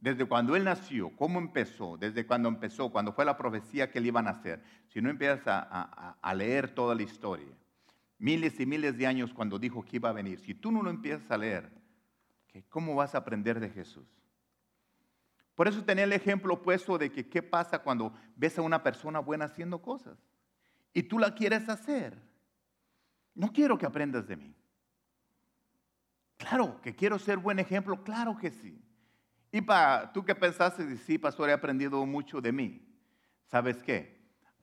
desde 0.00 0.24
cuando 0.24 0.56
Él 0.56 0.64
nació, 0.64 1.14
cómo 1.16 1.38
empezó, 1.38 1.96
desde 1.96 2.26
cuando 2.26 2.48
empezó, 2.48 2.90
cuando 2.90 3.12
fue 3.12 3.24
la 3.24 3.36
profecía 3.36 3.90
que 3.90 4.00
le 4.00 4.08
iban 4.08 4.26
a 4.26 4.30
hacer, 4.30 4.62
si 4.88 5.00
no 5.00 5.10
empiezas 5.10 5.46
a, 5.46 6.16
a 6.20 6.34
leer 6.34 6.74
toda 6.74 6.94
la 6.94 7.02
historia, 7.02 7.54
miles 8.18 8.58
y 8.58 8.66
miles 8.66 8.98
de 8.98 9.06
años 9.06 9.32
cuando 9.32 9.58
dijo 9.58 9.84
que 9.84 9.96
iba 9.96 10.08
a 10.08 10.14
venir. 10.14 10.40
Si 10.40 10.54
tú 10.54 10.72
no 10.72 10.82
lo 10.82 10.90
empiezas 10.90 11.30
a 11.30 11.38
leer, 11.38 11.70
¿cómo 12.68 12.96
vas 12.96 13.14
a 13.14 13.18
aprender 13.18 13.60
de 13.60 13.70
Jesús? 13.70 14.08
Por 15.54 15.68
eso 15.68 15.84
tenía 15.84 16.04
el 16.04 16.12
ejemplo 16.14 16.54
opuesto 16.54 16.98
de 16.98 17.12
que 17.12 17.28
qué 17.28 17.42
pasa 17.42 17.78
cuando 17.78 18.12
ves 18.34 18.58
a 18.58 18.62
una 18.62 18.82
persona 18.82 19.20
buena 19.20 19.44
haciendo 19.44 19.80
cosas 19.80 20.18
y 20.92 21.02
tú 21.02 21.18
la 21.18 21.34
quieres 21.34 21.68
hacer. 21.68 22.16
No 23.34 23.52
quiero 23.52 23.78
que 23.78 23.86
aprendas 23.86 24.26
de 24.26 24.36
mí. 24.36 24.54
Claro 26.36 26.80
que 26.80 26.94
quiero 26.94 27.18
ser 27.18 27.38
buen 27.38 27.58
ejemplo, 27.58 28.02
claro 28.02 28.36
que 28.36 28.50
sí. 28.50 28.82
Y 29.52 29.60
para 29.60 30.12
tú 30.12 30.24
que 30.24 30.34
pensaste, 30.34 30.96
sí, 30.98 31.18
pastor, 31.18 31.50
he 31.50 31.52
aprendido 31.52 32.04
mucho 32.06 32.40
de 32.40 32.52
mí. 32.52 32.86
¿Sabes 33.46 33.82
qué? 33.82 34.20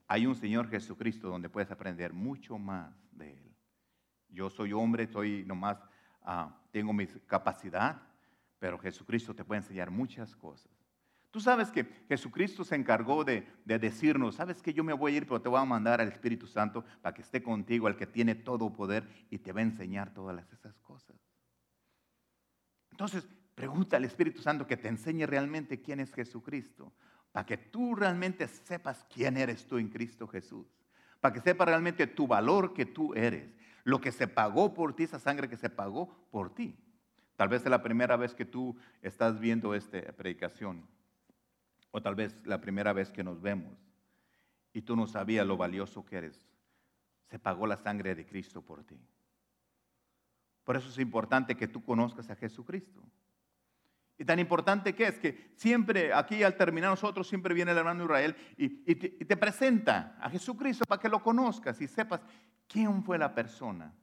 Hay 0.07 0.25
un 0.25 0.35
Señor 0.35 0.69
Jesucristo 0.69 1.29
donde 1.29 1.49
puedes 1.49 1.69
aprender 1.71 2.13
mucho 2.13 2.57
más 2.57 2.93
de 3.11 3.33
Él. 3.33 3.55
Yo 4.29 4.49
soy 4.49 4.73
hombre, 4.73 5.07
soy 5.07 5.43
nomás, 5.45 5.77
ah, 6.21 6.57
tengo 6.71 6.93
mi 6.93 7.05
capacidad, 7.25 8.01
pero 8.59 8.79
Jesucristo 8.79 9.35
te 9.35 9.43
puede 9.43 9.59
enseñar 9.59 9.91
muchas 9.91 10.35
cosas. 10.35 10.71
Tú 11.37 11.41
sabes 11.41 11.69
que 11.69 11.85
Jesucristo 12.09 12.63
se 12.63 12.73
encargó 12.73 13.23
de, 13.23 13.47
decirnos, 13.63 14.33
sabes 14.33 14.59
que 14.59 14.73
yo 14.73 14.83
me 14.83 14.91
voy 14.91 15.13
a 15.13 15.17
ir, 15.17 15.27
pero 15.27 15.39
te 15.39 15.47
voy 15.47 15.61
a 15.61 15.65
mandar 15.65 16.01
al 16.01 16.07
Espíritu 16.07 16.47
Santo 16.47 16.83
para 16.99 17.13
que 17.13 17.21
esté 17.21 17.43
contigo, 17.43 17.87
el 17.87 17.95
que 17.95 18.07
tiene 18.07 18.33
todo 18.33 18.73
poder 18.73 19.07
y 19.29 19.37
te 19.37 19.51
va 19.51 19.59
a 19.59 19.61
enseñar 19.61 20.11
todas 20.15 20.51
esas 20.51 20.79
cosas. 20.79 21.15
Entonces, 22.89 23.27
pregunta 23.53 23.97
al 23.97 24.05
Espíritu 24.05 24.41
Santo 24.41 24.65
que 24.65 24.77
te 24.77 24.87
enseñe 24.87 25.27
realmente 25.27 25.79
quién 25.79 25.99
es 25.99 26.11
Jesucristo, 26.11 26.91
para 27.31 27.45
que 27.45 27.57
tú 27.57 27.93
realmente 27.93 28.47
sepas 28.47 29.05
quién 29.07 29.37
eres 29.37 29.67
tú 29.67 29.77
en 29.77 29.89
Cristo 29.89 30.27
Jesús, 30.27 30.65
para 31.21 31.35
que 31.35 31.41
sepas 31.41 31.67
realmente 31.67 32.07
tu 32.07 32.25
valor 32.25 32.73
que 32.73 32.87
tú 32.87 33.13
eres 33.13 33.53
lo 33.83 34.01
que 34.01 34.11
se 34.11 34.27
pagó 34.27 34.73
por 34.73 34.95
ti, 34.95 35.03
esa 35.03 35.19
sangre 35.19 35.47
que 35.47 35.55
se 35.55 35.69
pagó 35.69 36.27
por 36.31 36.55
ti. 36.55 36.75
Tal 37.35 37.47
vez 37.47 37.61
es 37.61 37.69
la 37.69 37.83
primera 37.83 38.17
vez 38.17 38.33
que 38.33 38.45
tú 38.45 38.75
estás 39.03 39.39
viendo 39.39 39.75
esta 39.75 40.01
predicación, 40.13 40.96
o 41.91 42.01
tal 42.01 42.15
vez 42.15 42.45
la 42.45 42.59
primera 42.59 42.93
vez 42.93 43.11
que 43.11 43.23
nos 43.23 43.41
vemos, 43.41 43.77
y 44.73 44.81
tú 44.81 44.95
no 44.95 45.07
sabías 45.07 45.45
lo 45.45 45.57
valioso 45.57 46.05
que 46.05 46.17
eres. 46.17 46.47
Se 47.25 47.39
pagó 47.39 47.67
la 47.67 47.77
sangre 47.77 48.15
de 48.15 48.25
Cristo 48.25 48.61
por 48.61 48.83
ti. 48.83 48.99
Por 50.63 50.75
eso 50.75 50.89
es 50.89 50.99
importante 50.99 51.55
que 51.55 51.67
tú 51.67 51.83
conozcas 51.83 52.29
a 52.29 52.35
Jesucristo. 52.35 53.01
Y 54.17 54.25
tan 54.25 54.39
importante 54.39 54.93
que 54.95 55.07
es 55.07 55.19
que 55.19 55.51
siempre, 55.55 56.13
aquí 56.13 56.43
al 56.43 56.55
terminar 56.55 56.89
nosotros, 56.89 57.27
siempre 57.27 57.53
viene 57.53 57.71
el 57.71 57.77
hermano 57.77 58.03
Israel 58.03 58.35
y, 58.57 58.95
te, 58.95 59.09
te, 59.09 59.37
presenta 59.37 60.17
a 60.19 60.29
Jesucristo 60.29 60.85
para 60.85 61.01
que 61.01 61.09
lo 61.09 61.21
conozcas 61.21 61.79
y 61.81 61.87
sepas 61.87 62.21
¿Quién 62.67 63.01
fue 63.03 63.17
la 63.17 63.33
persona 63.33 63.93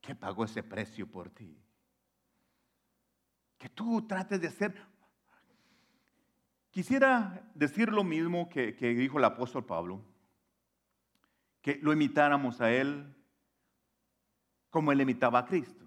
que 0.00 0.14
pagó 0.14 0.44
ese 0.44 0.62
precio 0.62 1.06
por 1.06 1.30
ti? 1.30 1.60
Que 3.58 3.68
tú 3.68 4.06
trates 4.06 4.40
de 4.40 4.50
ser... 4.50 4.93
Quisiera 6.74 7.40
decir 7.54 7.92
lo 7.92 8.02
mismo 8.02 8.48
que, 8.48 8.72
dijo 8.72 9.18
el 9.18 9.24
apóstol 9.24 9.64
Pablo, 9.64 10.02
que 11.62 11.78
lo 11.80 11.92
imitáramos 11.92 12.60
a 12.60 12.72
él 12.72 13.14
como 14.70 14.90
él 14.90 15.00
imitaba 15.00 15.38
a 15.38 15.44
Cristo. 15.44 15.84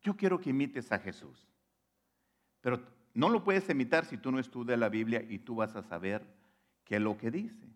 Yo 0.00 0.16
quiero 0.16 0.40
que 0.40 0.50
imites 0.50 0.92
a 0.92 1.00
Jesús, 1.00 1.44
pero 2.60 2.80
no 3.14 3.30
lo 3.30 3.42
puedes 3.42 3.68
imitar 3.68 4.04
si 4.04 4.16
tú 4.16 4.30
no 4.30 4.38
estudias 4.38 4.78
la 4.78 4.88
Biblia 4.88 5.26
y 5.28 5.40
tú 5.40 5.56
vas 5.56 5.74
a 5.74 5.82
saber 5.82 6.24
qué 6.84 6.94
es 6.94 7.02
lo 7.02 7.18
que 7.18 7.32
dice. 7.32 7.66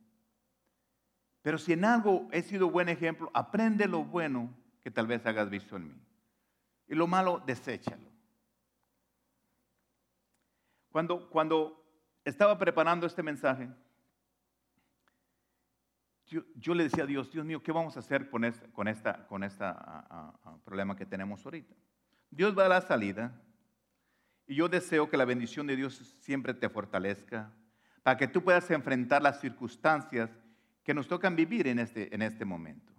Pero 1.43 1.59
si 1.59 1.73
en 1.73 1.85
algo 1.85 2.29
he 2.31 2.43
sido 2.43 2.71
buen 2.71 2.89
ejemplo, 2.89 3.29
aprende 3.35 3.89
lo 3.89 4.05
bueno 4.05 4.55
que 4.83 4.93
tal 4.93 5.09
vez 5.09 5.27
hagas 5.27 5.51
visto 5.51 5.75
en 5.75 5.89
mí. 5.89 6.01
Y 6.87 6.95
lo 6.95 7.09
malo, 7.09 7.43
deséchalo. 7.45 8.09
Cuando, 10.93 11.29
cuando 11.29 11.84
estaba 12.25 12.59
preparando 12.59 13.07
este 13.07 13.23
mensaje, 13.23 13.69
yo, 16.27 16.75
le 16.75 16.85
decía 16.85 17.05
a 17.05 17.07
Dios, 17.07 17.31
Dios 17.31 17.45
mío, 17.45 17.63
¿qué 17.63 17.71
vamos 17.71 17.97
a 17.97 18.01
hacer 18.01 18.29
con 18.29 18.45
este 18.45 18.69
con 18.73 18.89
esta, 18.89 19.27
con 19.27 19.45
esta 19.45 20.35
problema 20.65 20.97
que 20.97 21.07
tenemos 21.07 21.45
ahorita? 21.45 21.75
Dios 22.31 22.59
va 22.59 22.67
a 22.67 22.69
la 22.69 22.81
salida 22.81 23.41
y 24.47 24.57
yo 24.57 24.69
deseo 24.69 25.09
que 25.09 25.17
la 25.17 25.25
bendición 25.25 25.67
de 25.67 25.77
Dios 25.77 26.17
siempre 26.21 26.55
te 26.55 26.69
fortalezca 26.69 27.53
para 28.03 28.17
que 28.17 28.27
tú 28.27 28.43
puedas 28.43 28.69
enfrentar 28.71 29.23
las 29.23 29.41
circunstancias 29.41 30.31
que 30.83 30.95
nos 30.95 31.09
tocan 31.09 31.37
vivir 31.37 31.69
en 31.69 31.79
este, 31.79 32.15
en 32.15 32.23
este 32.23 32.45
momento. 32.45 32.93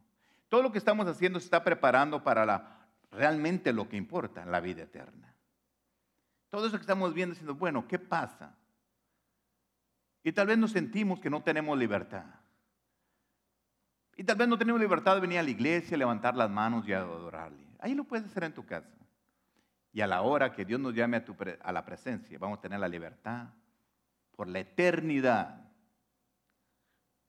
Todo 0.50 0.64
lo 0.64 0.72
que 0.72 0.78
estamos 0.78 1.08
haciendo 1.08 1.40
se 1.40 1.46
está 1.46 1.64
preparando 1.64 2.24
para 2.24 2.46
la, 2.46 2.88
realmente 3.12 3.74
lo 3.74 3.90
que 3.90 3.98
importa, 3.98 4.46
la 4.46 4.60
vida 4.60 4.84
eterna. 4.84 5.36
Todo 6.50 6.68
eso 6.68 6.78
que 6.78 6.82
estamos 6.82 7.14
viendo 7.14 7.34
diciendo, 7.34 7.56
bueno, 7.56 7.88
¿qué 7.88 8.00
pasa? 8.00 8.56
Y 10.26 10.32
tal 10.32 10.48
vez 10.48 10.58
nos 10.58 10.72
sentimos 10.72 11.20
que 11.20 11.30
no 11.30 11.44
tenemos 11.44 11.78
libertad. 11.78 12.26
Y 14.18 14.24
tal 14.24 14.36
vez 14.36 14.48
no 14.48 14.58
tenemos 14.58 14.82
libertad 14.82 15.14
de 15.14 15.22
venir 15.22 15.38
a 15.38 15.44
la 15.44 15.52
iglesia, 15.52 15.96
levantar 15.96 16.36
las 16.36 16.50
manos 16.50 16.88
y 16.88 16.94
adorarle. 16.94 17.64
Ahí 17.78 17.94
lo 17.94 18.06
puedes 18.06 18.26
hacer 18.26 18.44
en 18.44 18.52
tu 18.52 18.66
casa. 18.66 18.90
Y 19.94 20.02
a 20.02 20.08
la 20.08 20.24
hora 20.24 20.52
que 20.52 20.66
Dios 20.66 20.80
nos 20.80 20.96
llame 20.96 21.18
a, 21.18 21.24
a 21.62 21.72
la 21.72 21.86
presencia, 21.86 22.40
vamos 22.40 22.58
a 22.58 22.62
tener 22.62 22.80
la 22.80 22.88
libertad 22.88 23.50
por 24.36 24.48
la 24.48 24.62
eternidad 24.62 25.70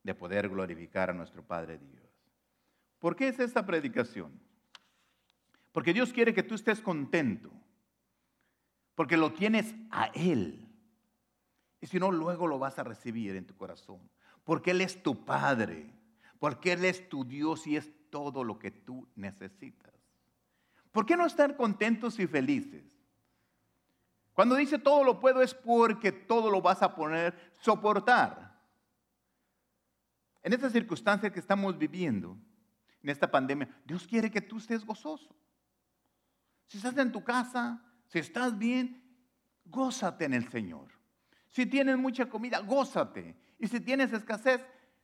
de 0.03 0.15
poder 0.15 0.49
glorificar 0.49 1.11
a 1.11 1.13
nuestro 1.13 1.43
Padre 1.45 1.77
Dios. 1.77 2.03
¿Por 2.99 3.15
qué 3.15 3.29
es 3.29 3.39
esta 3.39 3.67
predicación? 3.67 4.33
Porque 5.71 5.93
Dios 5.93 6.15
quiere 6.15 6.33
que 6.33 6.43
tú 6.43 6.55
estés 6.55 6.81
contento, 6.81 7.53
porque 8.95 9.19
lo 9.19 9.35
tienes 9.35 9.75
a 9.91 10.07
Él. 10.15 10.66
Y 11.87 11.89
si 11.89 12.01
no, 12.01 12.11
luego 12.11 12.49
lo 12.49 12.59
vas 12.59 12.81
a 12.81 12.83
recibir 12.83 13.37
en 13.37 13.47
tu 13.47 13.55
corazón, 13.55 14.01
porque 14.43 14.73
Él 14.73 14.81
es 14.81 15.05
tu 15.05 15.25
Padre, 15.25 15.95
porque 16.41 16.73
Él 16.73 16.85
es 16.85 17.09
tu 17.09 17.25
Dios 17.25 17.65
y 17.69 17.77
es 17.77 17.93
todo 18.11 18.43
lo 18.43 18.59
que 18.59 18.73
tú 18.73 19.07
necesitas. 19.15 19.95
¿Por 20.91 21.07
qué 21.07 21.17
no 21.17 21.25
estar 21.25 21.57
contentos 21.57 22.19
y 22.19 22.27
felices? 22.27 22.83
Cuando 24.33 24.57
dice 24.57 24.81
todo 24.81 25.05
lo 25.05 25.21
puedo 25.21 25.41
es 25.43 25.55
porque 25.55 26.11
todo 26.11 26.51
lo 26.51 26.61
vas 26.61 26.83
a 26.83 26.93
poner 26.93 27.53
soportar. 27.61 28.61
En 30.43 30.55
esta 30.55 30.69
circunstancia 30.69 31.33
que 31.33 31.39
estamos 31.39 31.79
viviendo, 31.79 32.37
en 33.01 33.11
esta 33.11 33.31
pandemia, 33.31 33.69
Dios 33.85 34.09
quiere 34.09 34.29
que 34.29 34.41
tú 34.41 34.57
estés 34.57 34.85
gozoso. 34.85 35.37
Si 36.67 36.79
estás 36.79 36.99
en 36.99 37.13
tu 37.13 37.23
casa, 37.23 37.81
si 38.09 38.19
estás 38.19 38.59
bien, 38.59 39.05
gózate 39.67 40.25
en 40.25 40.35
el 40.35 40.49
Señor. 40.51 40.96
Si 41.57 41.65
tienes 41.65 41.97
mucha 41.97 42.29
comida, 42.29 42.59
gózate. 42.59 43.35
Y 43.59 43.67
si 43.67 43.81
tienes 43.81 44.13
escasez, 44.13 44.61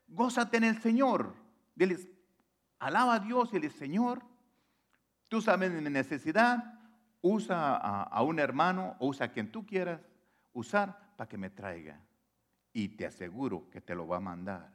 gózate 0.06 0.58
en 0.58 0.64
el 0.64 0.82
Señor. 0.82 1.34
Diles, 1.74 2.06
alaba 2.78 3.14
a 3.14 3.20
Dios 3.20 3.48
y 3.52 3.52
dile, 3.58 3.70
Señor, 3.70 4.22
tú 5.28 5.40
sabes 5.40 5.72
mi 5.72 5.88
necesidad, 5.88 6.78
usa 7.22 7.74
a, 7.78 8.02
a 8.02 8.22
un 8.22 8.38
hermano 8.38 8.96
o 8.98 9.06
usa 9.06 9.24
a 9.24 9.32
quien 9.32 9.50
tú 9.50 9.64
quieras 9.64 10.02
usar 10.52 11.14
para 11.16 11.26
que 11.26 11.38
me 11.38 11.48
traiga. 11.48 11.98
Y 12.74 12.88
te 12.98 13.06
aseguro 13.06 13.70
que 13.70 13.80
te 13.80 13.94
lo 13.94 14.06
va 14.06 14.18
a 14.18 14.20
mandar. 14.20 14.70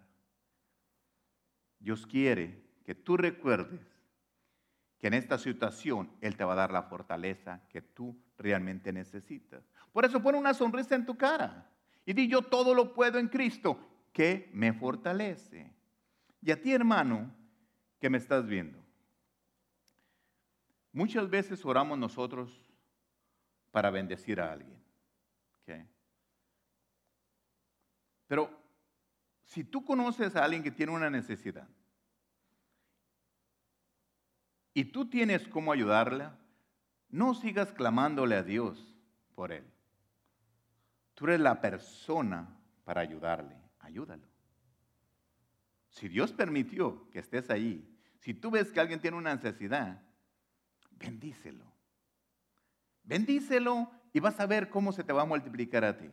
Dios 1.77 2.07
quiere 2.07 2.59
que 2.85 2.95
tú 2.95 3.17
recuerdes 3.17 3.85
que 4.97 5.05
en 5.05 5.13
esta 5.13 5.37
situación 5.37 6.09
Él 6.21 6.37
te 6.37 6.43
va 6.43 6.53
a 6.53 6.55
dar 6.55 6.71
la 6.71 6.81
fortaleza 6.81 7.61
que 7.69 7.83
tú 7.83 8.19
realmente 8.35 8.91
necesitas. 8.91 9.63
Por 9.93 10.05
eso 10.05 10.21
pon 10.21 10.35
una 10.35 10.53
sonrisa 10.53 10.95
en 10.95 11.05
tu 11.05 11.17
cara 11.17 11.69
y 12.05 12.13
di 12.13 12.27
yo 12.27 12.41
todo 12.41 12.73
lo 12.73 12.93
puedo 12.93 13.19
en 13.19 13.27
Cristo 13.27 13.79
que 14.13 14.49
me 14.53 14.73
fortalece. 14.73 15.71
Y 16.41 16.51
a 16.51 16.61
ti 16.61 16.71
hermano 16.71 17.33
que 17.99 18.09
me 18.09 18.17
estás 18.17 18.45
viendo, 18.45 18.79
muchas 20.91 21.29
veces 21.29 21.65
oramos 21.65 21.97
nosotros 21.97 22.51
para 23.71 23.89
bendecir 23.89 24.39
a 24.39 24.51
alguien. 24.51 24.77
Pero 28.27 28.51
si 29.45 29.63
tú 29.63 29.85
conoces 29.85 30.35
a 30.35 30.43
alguien 30.43 30.61
que 30.61 30.71
tiene 30.71 30.91
una 30.91 31.09
necesidad, 31.09 31.67
y 34.73 34.85
tú 34.85 35.09
tienes 35.09 35.47
cómo 35.47 35.71
ayudarla, 35.71 36.37
no 37.09 37.33
sigas 37.33 37.71
clamándole 37.71 38.35
a 38.35 38.43
Dios 38.43 38.95
por 39.33 39.51
él. 39.51 39.65
Tú 41.17 41.25
eres 41.25 41.39
la 41.39 41.59
persona 41.59 42.47
para 42.83 43.01
ayudarle. 43.01 43.59
Ayúdalo. 43.79 44.27
Si 45.89 46.07
Dios 46.07 46.31
permitió 46.31 47.09
que 47.09 47.17
estés 47.17 47.49
ahí, 47.49 47.91
si 48.19 48.35
tú 48.35 48.51
ves 48.51 48.71
que 48.71 48.79
alguien 48.79 48.99
tiene 48.99 49.17
una 49.17 49.33
necesidad, 49.33 49.99
bendícelo. 50.91 51.65
Bendícelo 53.01 53.89
y 54.13 54.19
vas 54.19 54.39
a 54.39 54.45
ver 54.45 54.69
cómo 54.69 54.91
se 54.91 55.03
te 55.03 55.11
va 55.11 55.23
a 55.23 55.25
multiplicar 55.25 55.83
a 55.85 55.97
ti. 55.97 56.11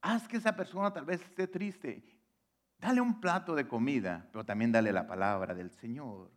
Haz 0.00 0.28
que 0.28 0.36
esa 0.36 0.54
persona 0.54 0.92
tal 0.92 1.04
vez 1.04 1.20
esté 1.20 1.48
triste. 1.48 2.04
Dale 2.78 3.00
un 3.00 3.20
plato 3.20 3.56
de 3.56 3.66
comida, 3.66 4.28
pero 4.30 4.44
también 4.44 4.70
dale 4.70 4.92
la 4.92 5.08
palabra 5.08 5.52
del 5.52 5.72
Señor. 5.72 6.30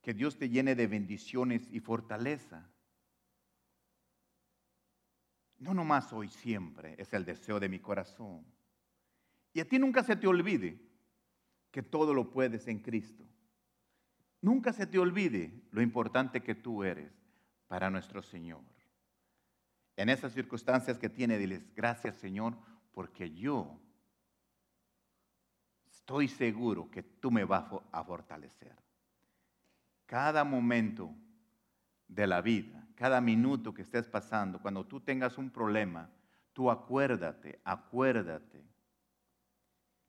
Que 0.00 0.14
Dios 0.14 0.38
te 0.38 0.48
llene 0.48 0.76
de 0.76 0.86
bendiciones 0.86 1.66
y 1.72 1.80
fortaleza. 1.80 2.70
No 5.58 5.72
nomás 5.74 6.12
hoy, 6.12 6.28
siempre, 6.28 6.94
es 6.98 7.12
el 7.12 7.24
deseo 7.24 7.58
de 7.58 7.68
mi 7.68 7.78
corazón. 7.78 8.44
Y 9.52 9.60
a 9.60 9.68
ti 9.68 9.78
nunca 9.78 10.02
se 10.02 10.16
te 10.16 10.26
olvide 10.26 10.78
que 11.70 11.82
todo 11.82 12.12
lo 12.12 12.30
puedes 12.30 12.68
en 12.68 12.80
Cristo. 12.80 13.26
Nunca 14.42 14.72
se 14.72 14.86
te 14.86 14.98
olvide 14.98 15.62
lo 15.70 15.80
importante 15.80 16.42
que 16.42 16.54
tú 16.54 16.84
eres 16.84 17.12
para 17.68 17.90
nuestro 17.90 18.22
Señor. 18.22 18.62
En 19.96 20.10
esas 20.10 20.32
circunstancias 20.32 20.98
que 20.98 21.08
tiene, 21.08 21.38
diles, 21.38 21.74
gracias 21.74 22.16
Señor, 22.16 22.54
porque 22.92 23.30
yo 23.32 23.80
estoy 25.90 26.28
seguro 26.28 26.90
que 26.90 27.02
tú 27.02 27.30
me 27.30 27.44
vas 27.44 27.64
a 27.90 28.04
fortalecer. 28.04 28.76
Cada 30.04 30.44
momento 30.44 31.14
de 32.06 32.26
la 32.26 32.40
vida, 32.42 32.85
cada 32.96 33.20
minuto 33.20 33.72
que 33.72 33.82
estés 33.82 34.08
pasando, 34.08 34.58
cuando 34.58 34.84
tú 34.84 35.00
tengas 35.00 35.38
un 35.38 35.50
problema, 35.50 36.10
tú 36.52 36.70
acuérdate, 36.70 37.60
acuérdate 37.62 38.64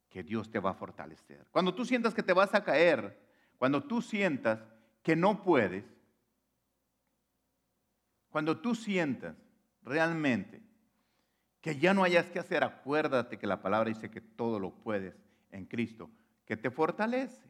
que 0.09 0.23
Dios 0.23 0.49
te 0.49 0.59
va 0.59 0.71
a 0.71 0.73
fortalecer. 0.73 1.45
Cuando 1.51 1.75
tú 1.75 1.85
sientas 1.85 2.13
que 2.13 2.23
te 2.23 2.33
vas 2.33 2.55
a 2.55 2.63
caer, 2.63 3.19
cuando 3.57 3.83
tú 3.83 4.01
sientas 4.01 4.59
que 5.03 5.15
no 5.15 5.43
puedes, 5.43 5.83
cuando 8.29 8.59
tú 8.59 8.73
sientas 8.73 9.35
realmente 9.83 10.61
que 11.59 11.77
ya 11.77 11.93
no 11.93 12.03
hayas 12.03 12.27
que 12.27 12.39
hacer, 12.39 12.63
acuérdate 12.63 13.37
que 13.37 13.47
la 13.47 13.61
palabra 13.61 13.89
dice 13.89 14.09
que 14.09 14.21
todo 14.21 14.59
lo 14.59 14.71
puedes 14.71 15.15
en 15.51 15.65
Cristo, 15.65 16.09
que 16.45 16.55
te 16.55 16.71
fortalece. 16.71 17.45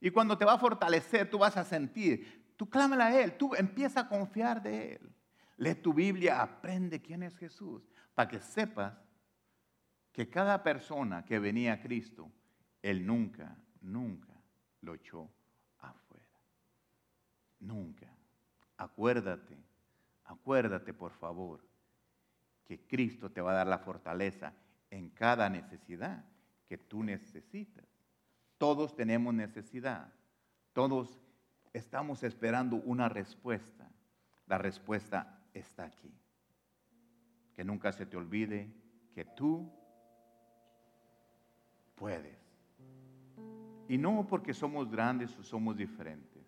Y 0.00 0.10
cuando 0.10 0.36
te 0.36 0.44
va 0.44 0.54
a 0.54 0.58
fortalecer, 0.58 1.30
tú 1.30 1.38
vas 1.38 1.56
a 1.56 1.64
sentir, 1.64 2.45
tú 2.56 2.68
clámala 2.68 3.06
a 3.06 3.20
Él, 3.20 3.36
tú 3.36 3.54
empieza 3.54 4.00
a 4.00 4.08
confiar 4.08 4.62
de 4.62 4.94
Él. 4.94 5.14
Lee 5.58 5.74
tu 5.74 5.94
Biblia, 5.94 6.42
aprende 6.42 7.00
quién 7.00 7.22
es 7.22 7.36
Jesús, 7.36 7.88
para 8.14 8.28
que 8.28 8.40
sepas 8.40 8.94
que 10.12 10.28
cada 10.28 10.62
persona 10.62 11.24
que 11.24 11.38
venía 11.38 11.74
a 11.74 11.80
Cristo, 11.80 12.30
Él 12.82 13.06
nunca, 13.06 13.56
nunca 13.80 14.34
lo 14.80 14.94
echó 14.94 15.30
afuera. 15.78 16.40
Nunca. 17.60 18.06
Acuérdate, 18.76 19.56
acuérdate 20.24 20.92
por 20.92 21.12
favor, 21.12 21.66
que 22.64 22.86
Cristo 22.86 23.30
te 23.30 23.40
va 23.40 23.52
a 23.52 23.56
dar 23.56 23.66
la 23.66 23.78
fortaleza 23.78 24.52
en 24.90 25.10
cada 25.10 25.48
necesidad 25.48 26.24
que 26.66 26.78
tú 26.78 27.02
necesitas. 27.02 27.86
Todos 28.58 28.96
tenemos 28.96 29.32
necesidad. 29.34 30.12
Todos 30.72 31.25
estamos 31.76 32.22
esperando 32.22 32.76
una 32.76 33.08
respuesta. 33.08 33.90
La 34.46 34.58
respuesta 34.58 35.42
está 35.52 35.84
aquí. 35.84 36.12
Que 37.54 37.64
nunca 37.64 37.92
se 37.92 38.06
te 38.06 38.16
olvide 38.16 38.72
que 39.14 39.24
tú 39.24 39.70
puedes. 41.94 42.38
Y 43.88 43.98
no 43.98 44.26
porque 44.26 44.52
somos 44.52 44.90
grandes 44.90 45.36
o 45.38 45.42
somos 45.42 45.76
diferentes, 45.76 46.44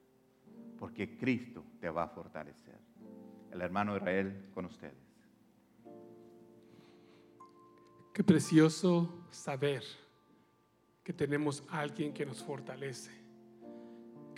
porque 0.79 1.17
Cristo 1.17 1.65
te 1.81 1.89
va 1.89 2.05
a 2.05 2.09
fortalecer. 2.09 2.79
El 3.51 3.61
hermano 3.61 3.97
Israel 3.97 4.51
con 4.53 4.65
ustedes. 4.65 4.97
Qué 8.13 8.25
precioso 8.25 9.25
saber 9.31 9.85
que 11.05 11.13
tenemos 11.13 11.63
a 11.69 11.81
alguien 11.81 12.13
que 12.13 12.27
nos 12.27 12.43
fortalece. 12.43 13.28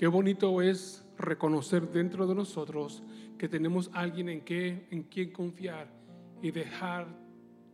Qué 0.01 0.07
bonito 0.07 0.63
es 0.63 1.05
reconocer 1.19 1.87
dentro 1.91 2.27
de 2.27 2.35
nosotros 2.35 3.03
que 3.37 3.51
tenemos 3.51 3.91
alguien 3.93 4.31
en, 4.31 4.41
que, 4.41 4.87
en 4.91 5.03
quien 5.03 5.31
confiar 5.31 5.93
y 6.41 6.51
dejar 6.53 7.07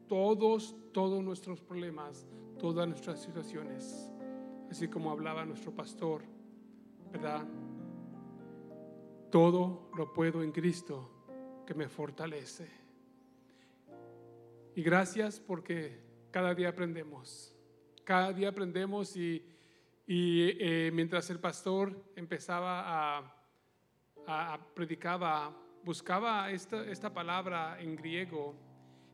todos, 0.08 0.74
todos 0.92 1.22
nuestros 1.22 1.60
problemas, 1.60 2.26
todas 2.58 2.88
nuestras 2.88 3.22
situaciones. 3.22 4.10
Así 4.68 4.88
como 4.88 5.12
hablaba 5.12 5.44
nuestro 5.44 5.72
pastor, 5.72 6.22
¿verdad? 7.12 7.46
Todo 9.30 9.88
lo 9.96 10.12
puedo 10.12 10.42
en 10.42 10.50
Cristo 10.50 11.08
que 11.64 11.74
me 11.74 11.88
fortalece. 11.88 12.68
Y 14.74 14.82
gracias 14.82 15.38
porque 15.38 16.00
cada 16.32 16.56
día 16.56 16.70
aprendemos. 16.70 17.54
Cada 18.02 18.32
día 18.32 18.48
aprendemos 18.48 19.16
y, 19.16 19.46
y 20.06 20.50
eh, 20.60 20.90
mientras 20.92 21.28
el 21.30 21.40
pastor 21.40 22.12
empezaba 22.14 23.18
a, 23.18 23.34
a, 24.26 24.54
a 24.54 24.74
predicaba, 24.74 25.56
buscaba 25.84 26.50
esta, 26.50 26.84
esta 26.84 27.12
palabra 27.12 27.80
en 27.80 27.96
griego 27.96 28.54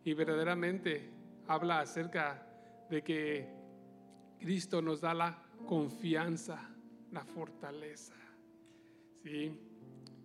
y 0.05 0.14
verdaderamente 0.14 1.11
habla 1.49 1.80
acerca 1.80 2.47
de 2.90 3.03
que 3.03 3.49
Cristo 4.38 4.82
nos 4.82 5.01
da 5.01 5.14
la 5.14 5.43
confianza 5.66 6.72
la 7.12 7.24
fortaleza. 7.24 8.14
¿Sí? 9.22 9.53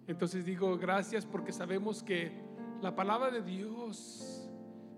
Entonces 0.08 0.46
digo 0.46 0.78
gracias 0.78 1.26
porque 1.26 1.52
sabemos 1.52 2.02
que 2.02 2.32
la 2.82 2.96
palabra 2.96 3.30
de 3.30 3.42
Dios 3.42 4.50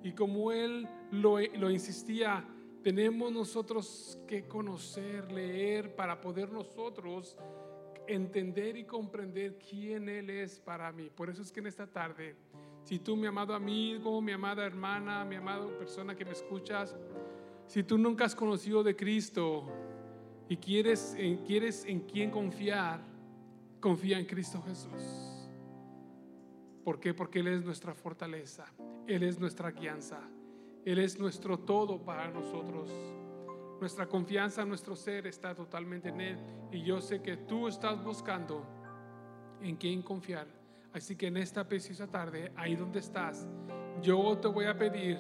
y 0.03 0.13
como 0.13 0.51
Él 0.51 0.87
lo, 1.11 1.39
lo 1.39 1.69
insistía, 1.69 2.45
tenemos 2.83 3.31
nosotros 3.31 4.17
que 4.27 4.47
conocer, 4.47 5.31
leer 5.31 5.95
para 5.95 6.21
poder 6.21 6.51
nosotros 6.51 7.37
entender 8.07 8.75
y 8.75 8.85
comprender 8.85 9.59
quién 9.59 10.09
Él 10.09 10.29
es 10.29 10.59
para 10.59 10.91
mí. 10.91 11.09
Por 11.09 11.29
eso 11.29 11.41
es 11.41 11.51
que 11.51 11.59
en 11.59 11.67
esta 11.67 11.87
tarde, 11.87 12.35
si 12.83 12.99
tú, 12.99 13.15
mi 13.15 13.27
amado 13.27 13.53
amigo, 13.53 14.21
mi 14.21 14.31
amada 14.31 14.65
hermana, 14.65 15.23
mi 15.25 15.35
amada 15.35 15.67
persona 15.77 16.15
que 16.15 16.25
me 16.25 16.31
escuchas, 16.31 16.95
si 17.67 17.83
tú 17.83 17.97
nunca 17.97 18.25
has 18.25 18.35
conocido 18.35 18.81
de 18.83 18.95
Cristo 18.95 19.67
y 20.47 20.57
quieres, 20.57 21.15
quieres 21.45 21.85
en 21.85 21.99
quién 22.01 22.31
confiar, 22.31 23.01
confía 23.79 24.17
en 24.17 24.25
Cristo 24.25 24.61
Jesús. 24.63 25.47
¿Por 26.83 26.99
qué? 26.99 27.13
Porque 27.13 27.41
Él 27.41 27.47
es 27.49 27.63
nuestra 27.63 27.93
fortaleza, 27.93 28.65
Él 29.05 29.21
es 29.21 29.39
nuestra 29.39 29.69
guianza, 29.69 30.21
Él 30.85 30.99
es 30.99 31.19
nuestro 31.19 31.59
todo 31.59 32.03
para 32.03 32.29
nosotros. 32.29 32.89
Nuestra 33.79 34.07
confianza, 34.07 34.65
nuestro 34.65 34.95
ser 34.95 35.27
está 35.27 35.55
totalmente 35.55 36.09
en 36.09 36.21
Él. 36.21 36.37
Y 36.71 36.83
yo 36.83 37.01
sé 37.01 37.21
que 37.21 37.37
tú 37.37 37.67
estás 37.67 38.03
buscando 38.03 38.65
en 39.61 39.75
quién 39.75 40.01
confiar. 40.01 40.47
Así 40.93 41.15
que 41.15 41.27
en 41.27 41.37
esta 41.37 41.67
preciosa 41.67 42.07
tarde, 42.07 42.51
ahí 42.55 42.75
donde 42.75 42.99
estás, 42.99 43.47
yo 44.01 44.37
te 44.37 44.47
voy 44.47 44.65
a 44.65 44.77
pedir, 44.77 45.17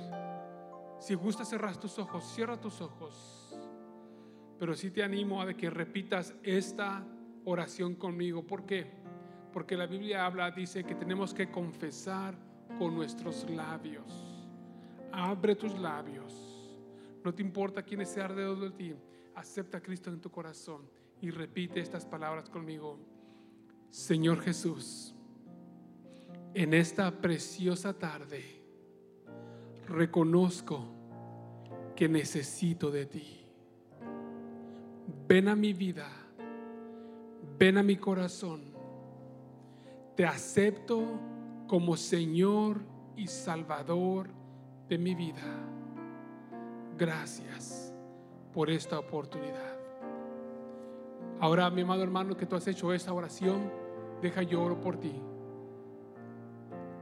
si 0.99 1.13
gusta 1.13 1.45
cerrar 1.45 1.77
tus 1.77 1.99
ojos, 1.99 2.23
cierra 2.33 2.59
tus 2.59 2.81
ojos. 2.81 3.55
Pero 4.57 4.75
sí 4.75 4.91
te 4.91 5.03
animo 5.03 5.41
a 5.41 5.53
que 5.53 5.69
repitas 5.69 6.33
esta 6.43 7.05
oración 7.45 7.95
conmigo. 7.95 8.45
¿Por 8.45 8.65
qué? 8.65 8.91
Porque 9.53 9.77
la 9.77 9.85
Biblia 9.85 10.25
habla, 10.25 10.51
dice 10.51 10.83
que 10.83 10.95
tenemos 10.95 11.33
que 11.33 11.49
confesar 11.49 12.35
con 12.77 12.95
nuestros 12.95 13.49
labios. 13.49 14.28
Abre 15.11 15.55
tus 15.55 15.77
labios 15.79 16.49
no 17.23 17.33
te 17.33 17.41
importa 17.41 17.83
quién 17.83 18.05
sea 18.05 18.25
alrededor 18.25 18.59
de 18.59 18.71
ti. 18.71 18.95
Acepta 19.35 19.77
a 19.77 19.81
Cristo 19.81 20.09
en 20.09 20.21
tu 20.21 20.29
corazón 20.29 20.89
y 21.21 21.29
repite 21.29 21.79
estas 21.79 22.05
palabras 22.05 22.49
conmigo. 22.49 22.97
Señor 23.89 24.41
Jesús, 24.41 25.15
en 26.53 26.73
esta 26.73 27.11
preciosa 27.11 27.93
tarde 27.93 28.63
reconozco 29.87 30.85
que 31.95 32.07
necesito 32.07 32.91
de 32.91 33.05
ti. 33.05 33.45
Ven 35.27 35.47
a 35.47 35.55
mi 35.55 35.73
vida, 35.73 36.09
ven 37.57 37.77
a 37.77 37.83
mi 37.83 37.97
corazón. 37.97 38.73
Te 40.15 40.25
acepto 40.25 41.19
como 41.67 41.97
Señor 41.97 42.81
y 43.15 43.27
Salvador 43.27 44.38
de 44.89 44.97
mi 44.97 45.13
vida 45.13 45.69
gracias 46.97 47.93
por 48.51 48.69
esta 48.69 48.99
oportunidad. 48.99 49.79
Ahora, 51.39 51.69
mi 51.69 51.81
amado 51.81 52.03
hermano, 52.03 52.35
que 52.35 52.45
tú 52.45 52.55
has 52.55 52.67
hecho 52.67 52.91
esta 52.91 53.13
oración, 53.13 53.71
deja 54.21 54.41
yo 54.43 54.61
oro 54.61 54.81
por 54.81 54.97
ti. 54.97 55.13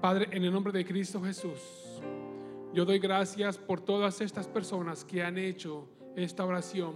Padre, 0.02 0.28
en 0.32 0.44
el 0.44 0.52
nombre 0.52 0.72
de 0.72 0.86
Cristo 0.86 1.20
Jesús, 1.22 2.04
yo 2.74 2.86
doy 2.86 3.00
gracias 3.00 3.58
por 3.58 3.82
todas 3.82 4.22
estas 4.22 4.48
personas 4.48 5.04
que 5.04 5.24
han 5.24 5.38
hecho 5.38 5.90
esta 6.16 6.46
oración. 6.46 6.94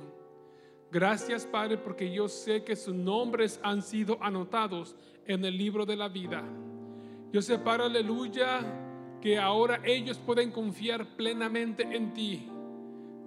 Gracias, 0.91 1.45
Padre, 1.45 1.77
porque 1.77 2.11
yo 2.11 2.27
sé 2.27 2.63
que 2.63 2.75
sus 2.75 2.93
nombres 2.93 3.59
han 3.63 3.81
sido 3.81 4.21
anotados 4.21 4.95
en 5.25 5.43
el 5.45 5.57
libro 5.57 5.85
de 5.85 5.95
la 5.95 6.09
vida. 6.09 6.43
Yo 7.31 7.41
sé, 7.41 7.57
Padre, 7.57 7.85
aleluya, 7.85 8.90
que 9.21 9.37
ahora 9.37 9.79
ellos 9.83 10.17
pueden 10.17 10.51
confiar 10.51 11.05
plenamente 11.15 11.83
en 11.83 12.13
ti 12.13 12.49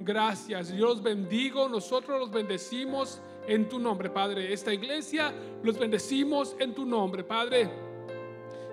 Gracias, 0.01 0.73
yo 0.73 0.87
los 0.87 1.03
bendigo, 1.03 1.69
nosotros 1.69 2.19
los 2.19 2.31
bendecimos 2.31 3.23
en 3.47 3.69
tu 3.69 3.79
nombre, 3.79 4.11
Padre. 4.11 4.53
Esta 4.53 4.73
iglesia 4.73 5.33
los 5.63 5.79
bendecimos 5.79 6.57
en 6.59 6.75
tu 6.75 6.85
nombre, 6.85 7.23
Padre. 7.23 7.71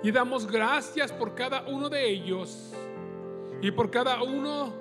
Y 0.03 0.11
damos 0.11 0.47
gracias 0.47 1.13
por 1.13 1.35
cada 1.35 1.61
uno 1.67 1.89
de 1.89 2.09
ellos 2.09 2.73
y 3.61 3.69
por 3.71 3.91
cada 3.91 4.23
uno 4.23 4.73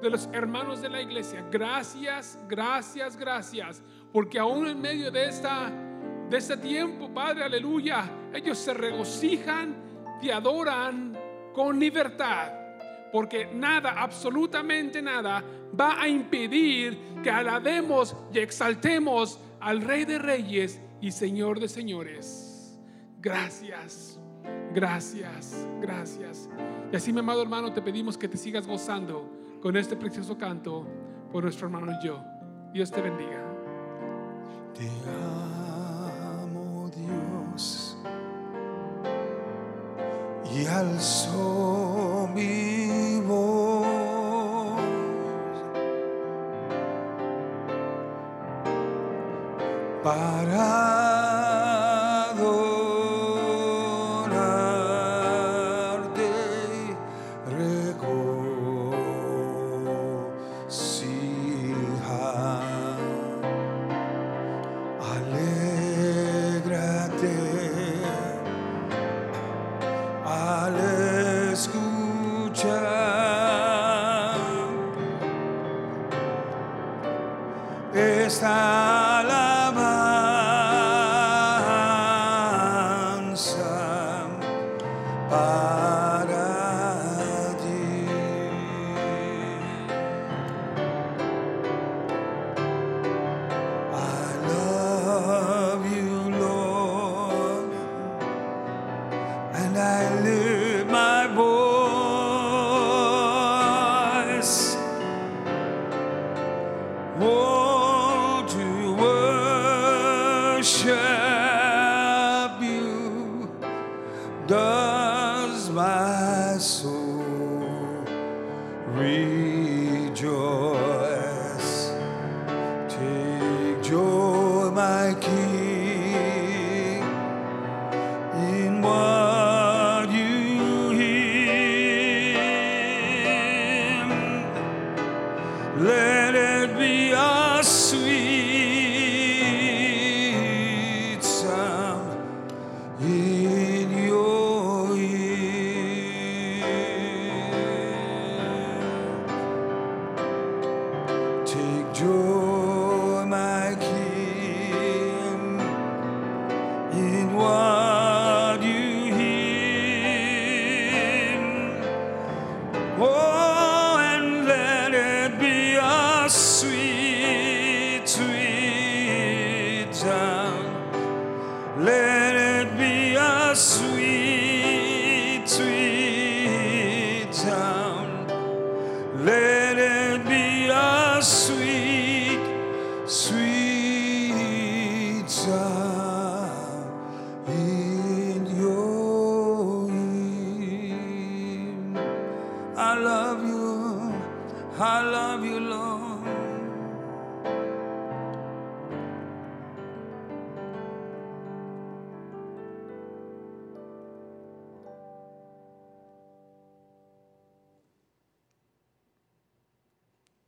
de 0.00 0.10
los 0.10 0.28
hermanos 0.32 0.80
de 0.80 0.88
la 0.88 1.02
iglesia. 1.02 1.46
Gracias, 1.50 2.38
gracias, 2.48 3.16
gracias. 3.16 3.82
Porque 4.12 4.38
aún 4.38 4.66
en 4.66 4.80
medio 4.80 5.10
de, 5.10 5.28
esta, 5.28 5.70
de 6.30 6.36
este 6.36 6.56
tiempo, 6.56 7.12
Padre, 7.12 7.44
aleluya, 7.44 8.10
ellos 8.32 8.56
se 8.58 8.72
regocijan, 8.72 9.76
te 10.20 10.32
adoran 10.32 11.13
con 11.54 11.78
libertad 11.80 12.64
porque 13.14 13.46
nada, 13.46 14.02
absolutamente 14.02 15.00
nada, 15.00 15.40
va 15.78 16.02
a 16.02 16.08
impedir 16.08 16.98
que 17.22 17.30
alabemos 17.30 18.16
y 18.32 18.40
exaltemos 18.40 19.38
al 19.60 19.82
Rey 19.82 20.04
de 20.04 20.18
Reyes 20.18 20.80
y 21.00 21.12
Señor 21.12 21.60
de 21.60 21.68
Señores. 21.68 22.76
Gracias, 23.20 24.18
gracias, 24.74 25.64
gracias. 25.80 26.50
Y 26.92 26.96
así, 26.96 27.12
mi 27.12 27.20
amado 27.20 27.40
hermano, 27.40 27.72
te 27.72 27.80
pedimos 27.80 28.18
que 28.18 28.26
te 28.26 28.36
sigas 28.36 28.66
gozando 28.66 29.30
con 29.62 29.76
este 29.76 29.94
precioso 29.94 30.36
canto 30.36 30.84
por 31.30 31.44
nuestro 31.44 31.68
hermano 31.68 31.92
y 31.92 32.04
yo. 32.04 32.20
Dios 32.72 32.90
te 32.90 33.00
bendiga. 33.00 33.44
Te 34.76 34.90
amo, 36.42 36.90
Dios, 36.90 37.93
y 40.50 40.66
alzo 40.66 42.28
mi 42.34 42.84
para 50.04 50.93
Oh. 107.16 107.53